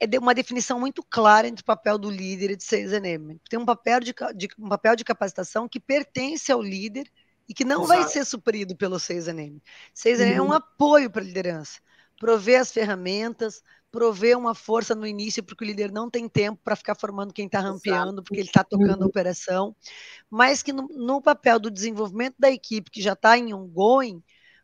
é 0.00 0.18
uma 0.18 0.34
definição 0.34 0.80
muito 0.80 1.02
clara 1.02 1.46
entre 1.46 1.62
o 1.62 1.66
papel 1.66 1.98
do 1.98 2.10
líder 2.10 2.52
e 2.52 2.56
de 2.56 2.64
sales 2.64 2.92
enablement. 2.92 3.38
Tem 3.50 3.58
um 3.58 3.66
papel 3.66 4.00
de, 4.00 4.14
de 4.34 4.48
um 4.58 4.68
papel 4.68 4.96
de 4.96 5.04
capacitação 5.04 5.68
que 5.68 5.78
pertence 5.78 6.50
ao 6.50 6.62
líder 6.62 7.06
e 7.46 7.52
que 7.52 7.64
não 7.64 7.84
Exato. 7.84 8.00
vai 8.00 8.08
ser 8.08 8.24
suprido 8.24 8.74
pelo 8.74 8.98
sales 8.98 9.28
enablement. 9.28 9.60
Sales 9.92 10.20
uhum. 10.20 10.24
enablement 10.24 10.38
é 10.38 10.42
um 10.42 10.52
uhum. 10.52 10.56
apoio 10.56 11.10
para 11.10 11.20
a 11.20 11.24
liderança, 11.24 11.80
prover 12.18 12.60
as 12.60 12.72
ferramentas, 12.72 13.62
prover 13.90 14.38
uma 14.38 14.54
força 14.54 14.94
no 14.94 15.06
início, 15.06 15.42
porque 15.42 15.64
o 15.64 15.66
líder 15.66 15.90
não 15.90 16.08
tem 16.08 16.28
tempo 16.28 16.60
para 16.62 16.76
ficar 16.76 16.94
formando 16.94 17.32
quem 17.32 17.46
está 17.46 17.60
rampeando, 17.60 18.22
porque 18.22 18.40
ele 18.40 18.48
está 18.48 18.62
tocando 18.62 18.92
a 18.92 18.98
uhum. 18.98 19.06
operação, 19.06 19.74
mas 20.30 20.62
que 20.62 20.72
no, 20.72 20.88
no, 20.88 21.20
papel 21.20 21.58
do 21.58 21.70
desenvolvimento 21.70 22.36
da 22.38 22.50
equipe, 22.50 22.90
que 22.90 23.02
já 23.02 23.14
está 23.14 23.36
em 23.36 23.52
ongoing, 23.52 24.22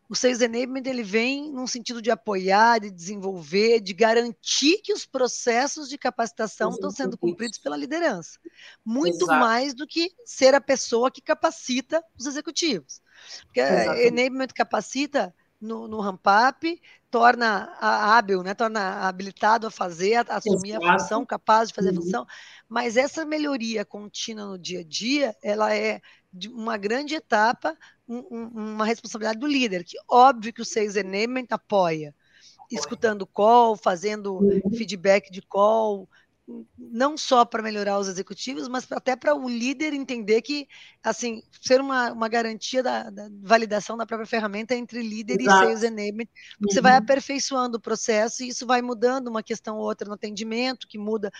o 0.09 0.15
Sales 0.15 0.41
Enablement 0.41 0.85
ele 0.87 1.03
vem 1.03 1.51
num 1.51 1.67
sentido 1.67 2.01
de 2.01 2.13
apoiar, 2.13 2.79
de 2.79 2.91
desenvolver, 2.91 3.81
de 3.81 3.93
garantir 3.93 4.81
que 4.83 4.93
os 4.93 5.05
processos 5.05 5.89
de 5.89 5.99
capacitação 5.99 6.71
estão 6.71 6.91
sendo 6.91 7.19
cumpridos 7.19 7.59
pela 7.59 7.77
liderança. 7.77 8.39
Muito 8.85 9.25
Exato. 9.25 9.41
mais 9.41 9.75
do 9.75 9.85
que 9.85 10.13
ser 10.25 10.55
a 10.55 10.61
pessoa 10.61 11.11
que 11.11 11.21
capacita 11.21 12.03
os 12.17 12.27
executivos. 12.27 13.01
Porque 13.47 13.59
Exatamente. 13.59 14.07
Enablement 14.07 14.49
capacita 14.55 15.35
no, 15.61 15.89
no 15.89 16.01
ramp-up, 16.01 16.81
torna 17.11 17.77
hábil, 17.81 18.43
né? 18.43 18.55
torna 18.55 19.09
habilitado 19.09 19.67
a 19.67 19.71
fazer, 19.71 20.17
a, 20.17 20.37
assumir 20.37 20.71
Exato. 20.71 20.87
a 20.87 20.99
função, 20.99 21.27
capaz 21.27 21.69
de 21.69 21.75
fazer 21.75 21.91
uhum. 21.91 21.99
a 21.99 22.03
função. 22.03 22.27
Mas 22.69 22.97
essa 22.97 23.25
melhoria 23.25 23.85
contínua 23.85 24.47
no 24.47 24.59
dia 24.59 24.81
a 24.81 24.85
dia, 24.85 25.35
ela 25.43 25.75
é 25.75 26.01
de 26.33 26.49
uma 26.49 26.77
grande 26.77 27.15
etapa, 27.15 27.77
um, 28.07 28.19
um, 28.31 28.75
uma 28.75 28.85
responsabilidade 28.85 29.39
do 29.39 29.47
líder, 29.47 29.85
que 29.85 29.97
óbvio 30.09 30.53
que 30.53 30.61
o 30.61 30.65
Sales 30.65 30.97
Enablement 30.97 31.47
apoia, 31.51 32.15
escutando 32.71 33.27
call, 33.27 33.77
fazendo 33.77 34.35
uhum. 34.35 34.71
feedback 34.77 35.31
de 35.31 35.41
call, 35.41 36.09
não 36.79 37.17
só 37.17 37.45
para 37.45 37.63
melhorar 37.63 37.99
os 37.99 38.07
executivos, 38.07 38.69
mas 38.69 38.91
até 38.93 39.17
para 39.17 39.35
o 39.35 39.49
líder 39.49 39.93
entender 39.93 40.43
que, 40.43 40.69
assim, 41.03 41.43
ser 41.61 41.81
uma, 41.81 42.13
uma 42.13 42.29
garantia 42.29 42.83
da, 42.83 43.11
da 43.11 43.29
validação 43.43 43.97
da 43.97 44.07
própria 44.07 44.27
ferramenta 44.27 44.75
entre 44.75 45.03
líder 45.03 45.41
Exato. 45.41 45.65
e 45.65 45.67
sales 45.67 45.83
enablement, 45.83 46.29
uhum. 46.61 46.69
você 46.71 46.81
vai 46.81 46.97
aperfeiçoando 46.97 47.79
o 47.79 47.81
processo 47.81 48.45
e 48.45 48.49
isso 48.49 48.65
vai 48.65 48.81
mudando 48.81 49.29
uma 49.29 49.43
questão 49.43 49.77
ou 49.77 49.85
outra 49.85 50.07
no 50.07 50.15
atendimento, 50.15 50.87
que 50.87 50.99
muda 50.99 51.33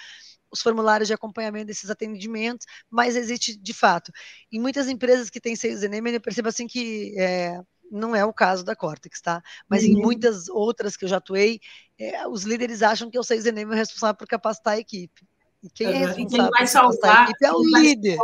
os 0.51 0.61
formulários 0.61 1.07
de 1.07 1.15
acompanhamento 1.15 1.67
desses 1.67 1.91
atendimentos, 1.91 2.67
mas 2.91 3.15
existe 3.15 3.57
de 3.57 3.73
fato. 3.73 4.11
Em 4.51 4.61
muitas 4.61 4.89
empresas 4.89 5.31
que 5.31 5.41
têm 5.41 5.55
sales 5.55 5.83
enablement, 5.83 6.15
eu 6.15 6.21
percebo 6.21 6.49
assim 6.49 6.67
que 6.67 7.15
é, 7.19 7.61
não 7.91 8.15
é 8.15 8.25
o 8.25 8.33
caso 8.33 8.65
da 8.65 8.77
Cortex, 8.77 9.21
tá? 9.21 9.43
Mas 9.69 9.83
uhum. 9.83 9.91
em 9.91 9.97
muitas 9.97 10.49
outras 10.49 10.97
que 10.97 11.05
eu 11.05 11.09
já 11.09 11.17
atuei, 11.19 11.61
é, 11.99 12.27
os 12.29 12.43
líderes 12.43 12.83
acham 12.83 13.11
que 13.11 13.19
o 13.19 13.23
Sales 13.23 13.47
Enable 13.47 13.75
é 13.75 13.77
responsável 13.77 14.17
por 14.17 14.27
capacitar 14.27 14.75
a 14.75 14.79
equipe. 14.79 15.23
E 15.63 15.71
quem 15.71 15.87
é 15.87 16.07
responsável 16.07 16.29
quem 16.29 16.51
vai 16.51 16.67
salvar, 16.67 17.19
a 17.19 17.25
equipe 17.25 17.45
é 17.45 17.53
o 17.53 17.63
líder, 17.63 18.19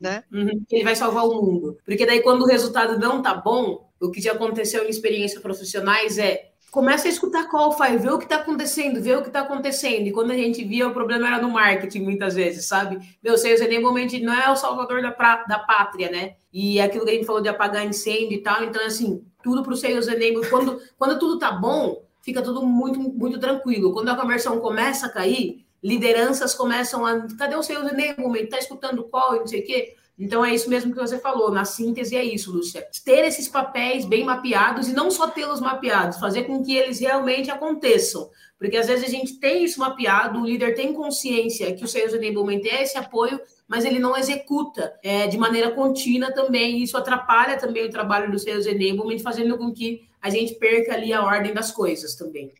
né? 0.00 0.24
Uhum. 0.32 0.64
Ele 0.70 0.84
vai 0.84 0.96
salvar 0.96 1.24
o 1.24 1.42
mundo. 1.42 1.78
Porque 1.84 2.06
daí 2.06 2.22
quando 2.22 2.42
o 2.42 2.46
resultado 2.46 2.98
não 2.98 3.22
tá 3.22 3.34
bom, 3.34 3.90
o 4.00 4.10
que 4.10 4.20
já 4.20 4.32
aconteceu 4.32 4.84
em 4.84 4.90
experiências 4.90 5.42
profissionais 5.42 6.18
é 6.18 6.52
começa 6.76 7.08
a 7.08 7.10
escutar 7.10 7.48
call, 7.48 7.72
faz, 7.72 8.02
vê 8.02 8.10
o 8.10 8.18
que 8.18 8.24
está 8.24 8.36
acontecendo, 8.36 9.00
vê 9.00 9.14
o 9.14 9.22
que 9.22 9.28
está 9.28 9.40
acontecendo. 9.40 10.08
E 10.08 10.12
quando 10.12 10.32
a 10.32 10.36
gente 10.36 10.62
via, 10.62 10.86
o 10.86 10.92
problema 10.92 11.26
era 11.26 11.40
no 11.40 11.48
marketing, 11.48 12.02
muitas 12.02 12.34
vezes, 12.34 12.66
sabe? 12.66 12.98
Meu, 13.24 13.38
Sales 13.38 13.62
Enablement 13.62 14.20
não 14.22 14.34
é 14.34 14.50
o 14.50 14.56
salvador 14.56 15.00
da, 15.00 15.10
pra, 15.10 15.42
da 15.44 15.58
pátria, 15.58 16.10
né? 16.10 16.34
E 16.52 16.78
aquilo 16.78 17.06
que 17.06 17.12
a 17.12 17.14
gente 17.14 17.24
falou 17.24 17.40
de 17.40 17.48
apagar 17.48 17.86
incêndio 17.86 18.32
e 18.32 18.42
tal. 18.42 18.62
Então, 18.62 18.84
assim, 18.84 19.24
tudo 19.42 19.62
para 19.62 19.72
o 19.72 19.76
Sales 19.76 20.06
Enablement. 20.06 20.50
Quando, 20.50 20.78
quando 20.98 21.18
tudo 21.18 21.38
tá 21.38 21.50
bom, 21.50 22.04
fica 22.20 22.42
tudo 22.42 22.60
muito, 22.66 23.00
muito 23.00 23.40
tranquilo. 23.40 23.94
Quando 23.94 24.10
a 24.10 24.14
conversão 24.14 24.60
começa 24.60 25.06
a 25.06 25.10
cair, 25.10 25.64
lideranças 25.82 26.52
começam 26.52 27.06
a. 27.06 27.26
Cadê 27.38 27.56
o 27.56 27.62
Sales 27.62 27.90
Enablement? 27.90 28.50
Tá 28.50 28.58
escutando 28.58 29.02
call 29.04 29.36
e 29.36 29.38
não 29.38 29.46
sei 29.46 29.60
o 29.60 29.64
quê? 29.64 29.96
Então 30.18 30.42
é 30.44 30.54
isso 30.54 30.70
mesmo 30.70 30.94
que 30.94 31.00
você 31.00 31.18
falou, 31.18 31.50
na 31.50 31.64
síntese 31.64 32.16
é 32.16 32.24
isso, 32.24 32.50
Lúcia. 32.50 32.86
Ter 33.04 33.24
esses 33.24 33.48
papéis 33.48 34.06
bem 34.06 34.24
mapeados 34.24 34.88
e 34.88 34.94
não 34.94 35.10
só 35.10 35.28
tê-los 35.28 35.60
mapeados, 35.60 36.18
fazer 36.18 36.44
com 36.44 36.62
que 36.64 36.74
eles 36.74 37.00
realmente 37.00 37.50
aconteçam. 37.50 38.30
Porque 38.58 38.78
às 38.78 38.86
vezes 38.86 39.04
a 39.04 39.10
gente 39.10 39.38
tem 39.38 39.64
isso 39.64 39.78
mapeado, 39.78 40.40
o 40.40 40.46
líder 40.46 40.74
tem 40.74 40.94
consciência 40.94 41.74
que 41.74 41.84
o 41.84 41.88
Sales 41.88 42.14
Enablement 42.14 42.62
é 42.64 42.82
esse 42.82 42.96
apoio, 42.96 43.38
mas 43.68 43.84
ele 43.84 43.98
não 43.98 44.16
executa 44.16 44.98
é, 45.02 45.26
de 45.26 45.36
maneira 45.36 45.72
contínua 45.72 46.32
também. 46.32 46.78
E 46.78 46.84
isso 46.84 46.96
atrapalha 46.96 47.58
também 47.58 47.84
o 47.84 47.90
trabalho 47.90 48.30
do 48.30 48.38
Sales 48.38 48.64
Enablement, 48.64 49.18
fazendo 49.18 49.58
com 49.58 49.70
que 49.72 50.08
a 50.22 50.30
gente 50.30 50.54
perca 50.54 50.94
ali 50.94 51.12
a 51.12 51.22
ordem 51.22 51.52
das 51.52 51.70
coisas 51.70 52.14
também. 52.14 52.50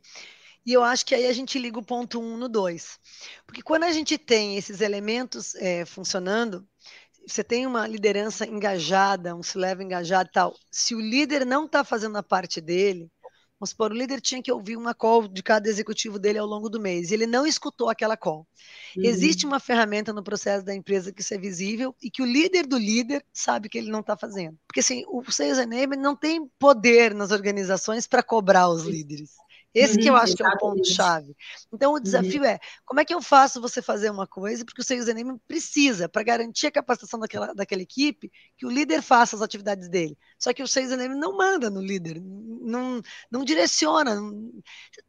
E 0.67 0.73
eu 0.73 0.83
acho 0.83 1.07
que 1.07 1.15
aí 1.15 1.27
a 1.27 1.33
gente 1.33 1.59
liga 1.59 1.79
o 1.79 1.85
ponto 1.85 2.21
1 2.21 2.23
um 2.23 2.37
no 2.37 2.49
2. 2.49 2.99
Porque 3.47 3.63
quando 3.63 3.85
a 3.85 3.93
gente 3.93 4.19
tem 4.19 4.57
esses 4.59 4.81
elementos 4.81 5.55
é, 5.55 5.85
funcionando, 5.85 6.67
você 7.27 7.43
tem 7.43 7.67
uma 7.67 7.87
liderança 7.87 8.47
engajada, 8.47 9.35
um 9.35 9.43
se 9.43 9.59
leva 9.59 9.83
engajado 9.83 10.29
e 10.29 10.33
tal. 10.33 10.55
Se 10.71 10.95
o 10.95 11.01
líder 11.01 11.45
não 11.45 11.67
está 11.67 11.83
fazendo 11.83 12.17
a 12.17 12.23
parte 12.23 12.61
dele, 12.61 13.11
Vamos 13.59 13.71
supor, 13.71 13.91
o 13.91 13.95
líder 13.95 14.21
tinha 14.21 14.43
que 14.43 14.53
ouvir 14.53 14.77
uma 14.77 14.95
call 14.95 15.27
de 15.27 15.43
cada 15.43 15.67
executivo 15.67 16.19
dele 16.19 16.39
ao 16.39 16.47
longo 16.47 16.69
do 16.69 16.79
mês, 16.79 17.11
e 17.11 17.15
ele 17.15 17.27
não 17.27 17.47
escutou 17.47 17.89
aquela 17.89 18.15
call. 18.15 18.47
Uhum. 18.95 19.05
Existe 19.05 19.47
uma 19.47 19.59
ferramenta 19.59 20.13
no 20.13 20.23
processo 20.23 20.63
da 20.63 20.75
empresa 20.75 21.11
que 21.11 21.23
isso 21.23 21.33
é 21.33 21.39
visível 21.39 21.95
e 22.03 22.11
que 22.11 22.21
o 22.21 22.27
líder 22.27 22.67
do 22.67 22.77
líder 22.77 23.25
sabe 23.33 23.71
que 23.71 23.79
ele 23.79 23.91
não 23.91 24.01
está 24.01 24.15
fazendo. 24.15 24.59
Porque 24.67 24.81
assim, 24.81 25.05
o 25.09 25.23
Sales 25.33 25.57
Enablement 25.57 26.03
não 26.03 26.15
tem 26.15 26.47
poder 26.59 27.15
nas 27.15 27.31
organizações 27.31 28.07
para 28.07 28.23
cobrar 28.23 28.69
os 28.69 28.85
líderes. 28.85 29.37
Esse 29.77 29.97
uhum, 29.97 30.01
que 30.01 30.09
eu 30.09 30.15
uhum, 30.15 30.21
acho 30.21 30.35
que 30.35 30.43
é 30.43 30.49
o 30.49 30.57
ponto-chave. 30.57 31.37
Então, 31.71 31.93
o 31.93 32.01
desafio 32.01 32.41
uhum. 32.41 32.49
é, 32.49 32.59
como 32.83 32.99
é 32.99 33.05
que 33.05 33.13
eu 33.13 33.21
faço 33.21 33.61
você 33.61 33.83
fazer 33.83 34.09
uma 34.09 34.27
coisa, 34.27 34.65
porque 34.65 34.81
o 34.81 34.85
Sales 34.85 35.07
Enablement 35.07 35.39
precisa, 35.47 36.09
para 36.09 36.23
garantir 36.23 36.69
a 36.69 36.71
capacitação 36.71 37.21
daquela, 37.21 37.53
daquela 37.53 37.83
equipe, 37.83 38.33
que 38.57 38.65
o 38.65 38.71
líder 38.71 39.03
faça 39.03 39.37
as 39.37 39.43
atividades 39.43 39.91
dele. 39.91 40.17
Só 40.39 40.55
que 40.55 40.63
o 40.63 40.67
Sales 40.67 40.93
Enablement 40.93 41.21
não 41.21 41.37
manda 41.37 41.69
no 41.69 41.83
líder, 41.83 42.23
não, 42.23 43.03
não 43.31 43.45
direciona, 43.45 44.15
não, 44.15 44.51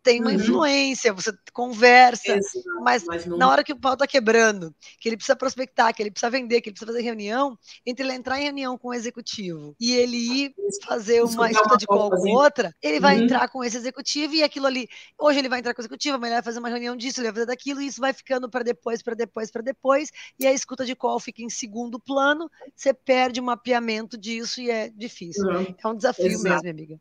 tem 0.04 0.20
uma 0.20 0.32
uhum. 0.32 0.36
influência, 0.36 1.14
você 1.14 1.32
conversa, 1.54 2.38
mas, 2.82 3.06
mas 3.06 3.26
não... 3.26 3.38
na 3.38 3.50
hora 3.50 3.64
que 3.64 3.72
o 3.72 3.80
pau 3.80 3.94
está 3.94 4.06
quebrando, 4.06 4.76
que 5.00 5.08
ele 5.08 5.16
precisa 5.16 5.38
prospectar, 5.38 5.94
que 5.94 6.04
ele 6.04 6.12
precisa 6.12 6.30
vender, 6.30 6.60
que 6.60 6.68
ele 6.68 6.74
precisa 6.74 6.92
fazer 6.92 7.04
reunião, 7.04 7.58
entre 7.86 8.06
ele 8.06 8.14
entrar 8.14 8.38
em 8.38 8.44
reunião 8.44 8.78
com 8.78 8.90
o 8.90 8.94
executivo 8.94 9.78
e 9.80 9.94
ele 9.94 10.18
ir 10.18 10.56
fazer 10.84 11.24
uma 11.24 11.50
escuta 11.50 11.78
de 11.78 11.86
call 11.86 12.10
com 12.10 12.32
outra, 12.32 12.76
ele 12.82 13.00
vai 13.00 13.16
uhum. 13.16 13.24
entrar 13.24 13.48
com 13.48 13.64
esse 13.64 13.78
executivo 13.78 14.34
e 14.34 14.44
aqui 14.44 14.57
aquilo 14.58 14.68
ali. 14.68 14.90
Hoje 15.18 15.40
ele 15.40 15.50
vai 15.50 15.60
entrar 15.60 15.74
com 15.74 15.82
a 15.82 15.84
executiva, 15.84 16.18
amanhã 16.18 16.32
ele 16.32 16.42
vai 16.42 16.44
fazer 16.44 16.60
uma 16.60 16.70
reunião 16.70 16.96
disso, 16.96 17.20
ele 17.20 17.28
vai 17.28 17.36
fazer 17.36 17.46
daquilo, 17.46 17.82
e 17.82 17.88
isso 17.88 18.02
vai 18.02 18.14
ficando 18.14 18.50
para 18.50 18.64
depois, 18.64 19.02
para 19.02 19.14
depois, 19.14 19.52
para 19.52 19.62
depois, 19.62 20.12
e 20.40 20.48
a 20.48 20.52
escuta 20.52 20.86
de 20.86 20.96
qual 20.96 21.20
fica 21.20 21.42
em 21.42 21.50
segundo 21.50 22.00
plano, 22.00 22.50
você 22.76 22.94
perde 22.94 23.40
o 23.40 23.44
mapeamento 23.44 24.18
disso 24.18 24.60
e 24.60 24.70
é 24.70 24.90
difícil. 24.90 25.46
Uhum. 25.46 25.76
É 25.84 25.88
um 25.88 25.96
desafio 25.96 26.26
Exato. 26.26 26.44
mesmo, 26.44 26.62
minha 26.62 26.72
amiga. 26.72 27.00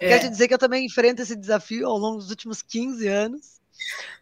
É. 0.00 0.08
Quero 0.08 0.22
te 0.24 0.30
dizer 0.30 0.48
que 0.48 0.54
eu 0.54 0.58
também 0.58 0.86
enfrento 0.86 1.22
esse 1.22 1.36
desafio 1.36 1.86
ao 1.88 1.98
longo 1.98 2.18
dos 2.18 2.30
últimos 2.30 2.62
15 2.62 3.06
anos, 3.08 3.60